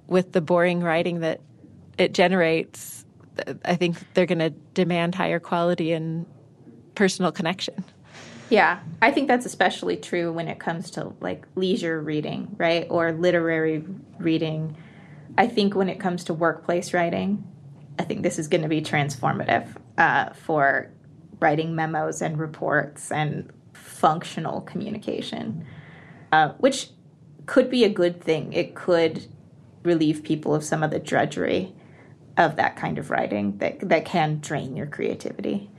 with 0.06 0.32
the 0.32 0.40
boring 0.40 0.80
writing 0.80 1.20
that 1.20 1.40
it 1.98 2.12
generates, 2.12 3.04
I 3.64 3.76
think 3.76 3.96
they're 4.14 4.26
going 4.26 4.38
to 4.38 4.50
demand 4.50 5.14
higher 5.14 5.40
quality 5.40 5.92
and 5.92 6.26
personal 6.94 7.32
connection. 7.32 7.84
Yeah, 8.50 8.80
I 9.00 9.10
think 9.10 9.28
that's 9.28 9.46
especially 9.46 9.96
true 9.96 10.32
when 10.32 10.48
it 10.48 10.58
comes 10.58 10.90
to 10.92 11.12
like 11.20 11.46
leisure 11.54 12.00
reading, 12.00 12.54
right? 12.58 12.86
Or 12.90 13.12
literary 13.12 13.84
reading. 14.18 14.76
I 15.38 15.46
think 15.46 15.74
when 15.74 15.88
it 15.88 15.98
comes 15.98 16.24
to 16.24 16.34
workplace 16.34 16.92
writing, 16.92 17.42
I 17.98 18.04
think 18.04 18.22
this 18.22 18.38
is 18.38 18.48
going 18.48 18.62
to 18.62 18.68
be 18.68 18.82
transformative 18.82 19.68
uh, 19.96 20.30
for 20.34 20.90
writing 21.40 21.74
memos 21.74 22.22
and 22.22 22.38
reports 22.38 23.10
and 23.10 23.50
functional 23.72 24.60
communication, 24.60 25.66
uh, 26.32 26.50
which 26.58 26.90
could 27.46 27.70
be 27.70 27.85
a 27.85 27.88
good 27.88 28.20
thing. 28.20 28.52
It 28.52 28.74
could 28.74 29.26
relieve 29.83 30.24
people 30.24 30.54
of 30.54 30.64
some 30.64 30.83
of 30.83 30.90
the 30.90 30.98
drudgery 30.98 31.74
of 32.37 32.57
that 32.57 32.76
kind 32.76 32.98
of 32.98 33.11
writing 33.11 33.59
that 33.59 33.88
that 33.88 34.04
can 34.04 34.40
drain 34.40 34.76
your 34.76 34.87
creativity. 34.87 35.70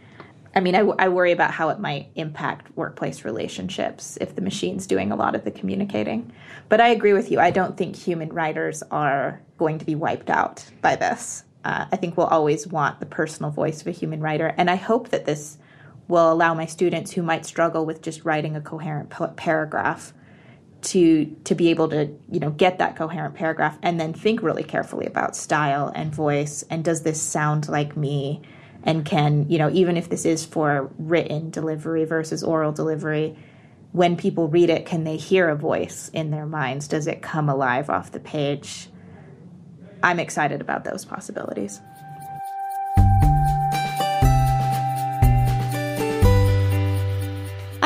I 0.57 0.61
mean, 0.61 0.73
I, 0.73 0.79
I 0.79 1.09
worry 1.09 1.33
about 1.33 1.51
how 1.51 1.67
it 1.67 1.79
might 1.79 2.11
impact 2.15 2.75
workplace 2.77 3.25
relationships 3.25 4.17
if 4.21 4.35
the 4.35 4.41
machine's 4.41 4.87
doing 4.87 5.11
a 5.11 5.15
lot 5.17 5.35
of 5.35 5.43
the 5.43 5.51
communicating. 5.51 6.31
But 6.69 6.79
I 6.79 6.87
agree 6.87 7.11
with 7.11 7.29
you. 7.29 7.41
I 7.41 7.51
don't 7.51 7.75
think 7.75 7.95
human 7.95 8.29
writers 8.29 8.81
are 8.89 9.41
going 9.57 9.79
to 9.79 9.85
be 9.85 9.95
wiped 9.95 10.29
out 10.29 10.63
by 10.81 10.95
this. 10.95 11.43
Uh, 11.65 11.87
I 11.91 11.97
think 11.97 12.15
we'll 12.15 12.27
always 12.27 12.67
want 12.67 13.01
the 13.01 13.05
personal 13.05 13.51
voice 13.51 13.81
of 13.81 13.87
a 13.87 13.91
human 13.91 14.21
writer. 14.21 14.53
And 14.57 14.69
I 14.69 14.75
hope 14.75 15.09
that 15.09 15.25
this 15.25 15.57
will 16.07 16.31
allow 16.31 16.53
my 16.53 16.67
students 16.67 17.11
who 17.11 17.23
might 17.23 17.45
struggle 17.45 17.85
with 17.85 18.01
just 18.01 18.23
writing 18.23 18.55
a 18.55 18.61
coherent 18.61 19.11
paragraph 19.35 20.13
to 20.85 21.25
to 21.43 21.55
be 21.55 21.69
able 21.69 21.89
to 21.89 22.15
you 22.29 22.39
know 22.39 22.51
get 22.51 22.77
that 22.79 22.95
coherent 22.95 23.35
paragraph 23.35 23.77
and 23.81 23.99
then 23.99 24.13
think 24.13 24.41
really 24.41 24.63
carefully 24.63 25.05
about 25.05 25.35
style 25.35 25.91
and 25.93 26.13
voice 26.13 26.63
and 26.69 26.83
does 26.83 27.01
this 27.03 27.21
sound 27.21 27.67
like 27.67 27.97
me? 27.97 28.41
And 28.83 29.05
can 29.05 29.49
you 29.49 29.57
know 29.57 29.69
even 29.71 29.97
if 29.97 30.09
this 30.09 30.25
is 30.25 30.45
for 30.45 30.91
written 30.97 31.49
delivery 31.49 32.05
versus 32.05 32.43
oral 32.43 32.71
delivery 32.71 33.37
when 33.91 34.17
people 34.17 34.47
read 34.47 34.69
it 34.69 34.85
can 34.85 35.03
they 35.03 35.17
hear 35.17 35.49
a 35.49 35.55
voice 35.55 36.09
in 36.13 36.31
their 36.31 36.45
minds? 36.45 36.87
Does 36.87 37.07
it 37.07 37.21
come 37.21 37.49
alive 37.49 37.89
off 37.89 38.11
the 38.11 38.19
page? 38.19 38.89
I'm 40.03 40.19
excited 40.19 40.61
about 40.61 40.83
those 40.83 41.03
possibilities 41.03 41.81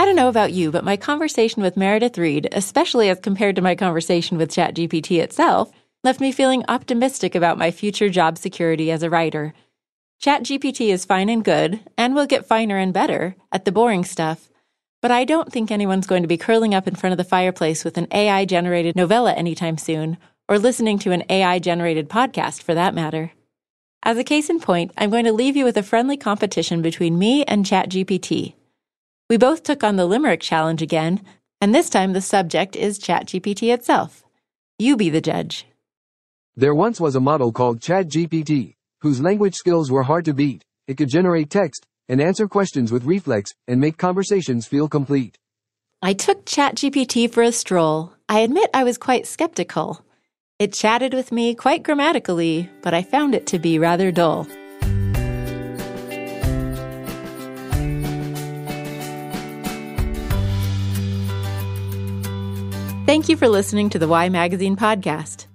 don't 0.10 0.16
know 0.16 0.28
about 0.28 0.54
you, 0.54 0.72
but 0.72 0.84
my 0.84 0.98
conversation 0.98 1.62
with 1.62 1.78
Meredith 1.78 2.18
Reed, 2.18 2.50
especially 2.52 3.10
as 3.10 3.20
compared 3.20 3.56
to 3.56 3.62
my 3.62 3.76
conversation 3.76 4.40
with 4.40 4.50
ChatGPT 4.50 5.22
itself, 5.22 5.72
left 6.04 6.20
me 6.20 6.32
feeling 6.32 6.66
optimistic 6.68 7.36
about 7.36 7.60
my 7.60 7.70
future 7.70 8.10
job 8.10 8.40
security 8.40 8.90
as 8.90 9.04
a 9.04 9.10
writer. 9.12 9.54
ChatGPT 10.20 10.90
is 10.90 11.06
fine 11.06 11.30
and 11.30 11.46
good, 11.46 11.80
and 11.96 12.16
will 12.16 12.26
get 12.26 12.48
finer 12.48 12.76
and 12.76 12.92
better 12.92 13.36
at 13.52 13.66
the 13.66 13.72
boring 13.72 14.04
stuff. 14.04 14.50
But 15.00 15.12
I 15.12 15.26
don't 15.26 15.52
think 15.52 15.70
anyone's 15.70 16.08
going 16.08 16.24
to 16.24 16.28
be 16.28 16.38
curling 16.38 16.74
up 16.74 16.88
in 16.88 16.96
front 16.96 17.12
of 17.12 17.20
the 17.20 17.24
fireplace 17.24 17.86
with 17.86 17.96
an 18.00 18.08
AI 18.12 18.46
generated 18.46 18.96
novella 18.96 19.34
anytime 19.34 19.78
soon, 19.78 20.18
or 20.48 20.58
listening 20.58 20.98
to 21.00 21.12
an 21.12 21.24
AI 21.30 21.60
generated 21.60 22.10
podcast 22.10 22.64
for 22.64 22.74
that 22.74 22.96
matter. 22.96 23.32
As 24.02 24.18
a 24.18 24.24
case 24.24 24.50
in 24.50 24.60
point, 24.60 24.92
I'm 24.98 25.12
going 25.12 25.26
to 25.26 25.34
leave 25.34 25.56
you 25.56 25.66
with 25.66 25.78
a 25.78 25.84
friendly 25.84 26.18
competition 26.18 26.82
between 26.82 27.20
me 27.20 27.44
and 27.44 27.64
ChatGPT. 27.64 28.56
We 29.30 29.38
both 29.38 29.62
took 29.62 29.84
on 29.84 29.96
the 29.96 30.08
Limerick 30.08 30.42
challenge 30.42 30.82
again, 30.82 31.22
And 31.62 31.76
this 31.76 31.90
time 31.90 32.14
the 32.14 32.22
subject 32.22 32.76
is 32.76 32.98
ChatGPT 32.98 33.72
itself. 33.74 34.24
You 34.80 34.96
be 34.96 35.10
the 35.10 35.22
judge. 35.22 35.66
There 36.56 36.74
once 36.74 37.00
was 37.00 37.16
a 37.16 37.20
model 37.20 37.52
called 37.52 37.80
ChatGPT, 37.80 38.76
whose 39.02 39.22
language 39.22 39.56
skills 39.56 39.92
were 39.92 40.04
hard 40.04 40.26
to 40.26 40.34
beat. 40.34 40.64
It 40.88 40.98
could 40.98 41.10
generate 41.10 41.50
text 41.50 41.86
and 42.08 42.20
answer 42.22 42.48
questions 42.48 42.92
with 42.92 43.04
reflex 43.04 43.52
and 43.68 43.80
make 43.80 43.98
conversations 43.98 44.66
feel 44.66 44.88
complete. 44.88 45.38
I 46.02 46.14
took 46.14 46.46
ChatGPT 46.46 47.32
for 47.32 47.44
a 47.44 47.52
stroll. 47.52 48.14
I 48.30 48.40
admit 48.40 48.70
I 48.74 48.84
was 48.84 48.98
quite 48.98 49.28
skeptical. 49.28 50.04
It 50.58 50.74
chatted 50.74 51.14
with 51.14 51.32
me 51.32 51.54
quite 51.54 51.84
grammatically, 51.84 52.70
but 52.82 52.94
I 52.94 53.04
found 53.04 53.36
it 53.36 53.46
to 53.48 53.60
be 53.60 53.78
rather 53.78 54.12
dull. 54.12 54.48
Thank 63.10 63.28
you 63.28 63.38
for 63.38 63.50
listening 63.50 63.90
to 63.90 63.98
the 63.98 64.08
Y 64.08 64.30
Magazine 64.30 64.76
podcast. 64.76 65.48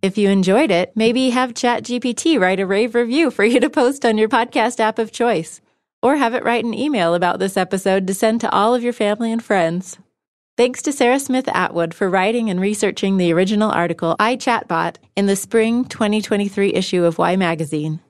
If 0.00 0.16
you 0.16 0.30
enjoyed 0.30 0.70
it, 0.70 0.90
maybe 0.96 1.28
have 1.28 1.52
ChatGPT 1.52 2.40
write 2.40 2.60
a 2.60 2.66
rave 2.66 2.94
review 2.94 3.30
for 3.30 3.44
you 3.44 3.60
to 3.60 3.68
post 3.68 4.06
on 4.06 4.16
your 4.16 4.30
podcast 4.30 4.80
app 4.80 4.98
of 4.98 5.12
choice, 5.12 5.60
or 6.02 6.16
have 6.16 6.32
it 6.32 6.44
write 6.44 6.64
an 6.64 6.72
email 6.72 7.14
about 7.14 7.40
this 7.40 7.58
episode 7.58 8.06
to 8.06 8.14
send 8.14 8.40
to 8.40 8.50
all 8.50 8.74
of 8.74 8.82
your 8.82 8.94
family 8.94 9.30
and 9.30 9.44
friends. 9.44 9.98
Thanks 10.56 10.80
to 10.80 10.92
Sara 10.94 11.20
Smith 11.20 11.46
Atwood 11.48 11.92
for 11.92 12.08
writing 12.08 12.48
and 12.48 12.58
researching 12.58 13.18
the 13.18 13.34
original 13.34 13.70
article 13.70 14.16
I, 14.18 14.36
Chatbot 14.36 14.96
in 15.14 15.26
the 15.26 15.36
spring 15.36 15.84
2023 15.84 16.72
issue 16.72 17.04
of 17.04 17.18
Y 17.18 17.36
Magazine. 17.36 18.00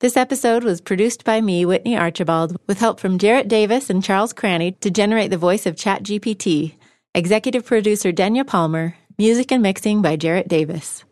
This 0.00 0.18
episode 0.18 0.62
was 0.62 0.82
produced 0.82 1.24
by 1.24 1.40
me, 1.40 1.64
Whitney 1.64 1.96
Archibald, 1.96 2.58
with 2.66 2.80
help 2.80 3.00
from 3.00 3.16
Jarrett 3.16 3.48
Davis 3.48 3.88
and 3.88 4.04
Charles 4.04 4.34
Cranny 4.34 4.72
to 4.72 4.90
generate 4.90 5.30
the 5.30 5.38
voice 5.38 5.64
of 5.64 5.74
ChatGPT 5.74 6.74
Executive 7.12 7.64
producer 7.64 8.12
Denya 8.12 8.46
Palmer. 8.46 8.94
Music 9.18 9.50
and 9.50 9.64
mixing 9.64 10.00
by 10.00 10.14
Jarrett 10.14 10.46
Davis. 10.46 11.02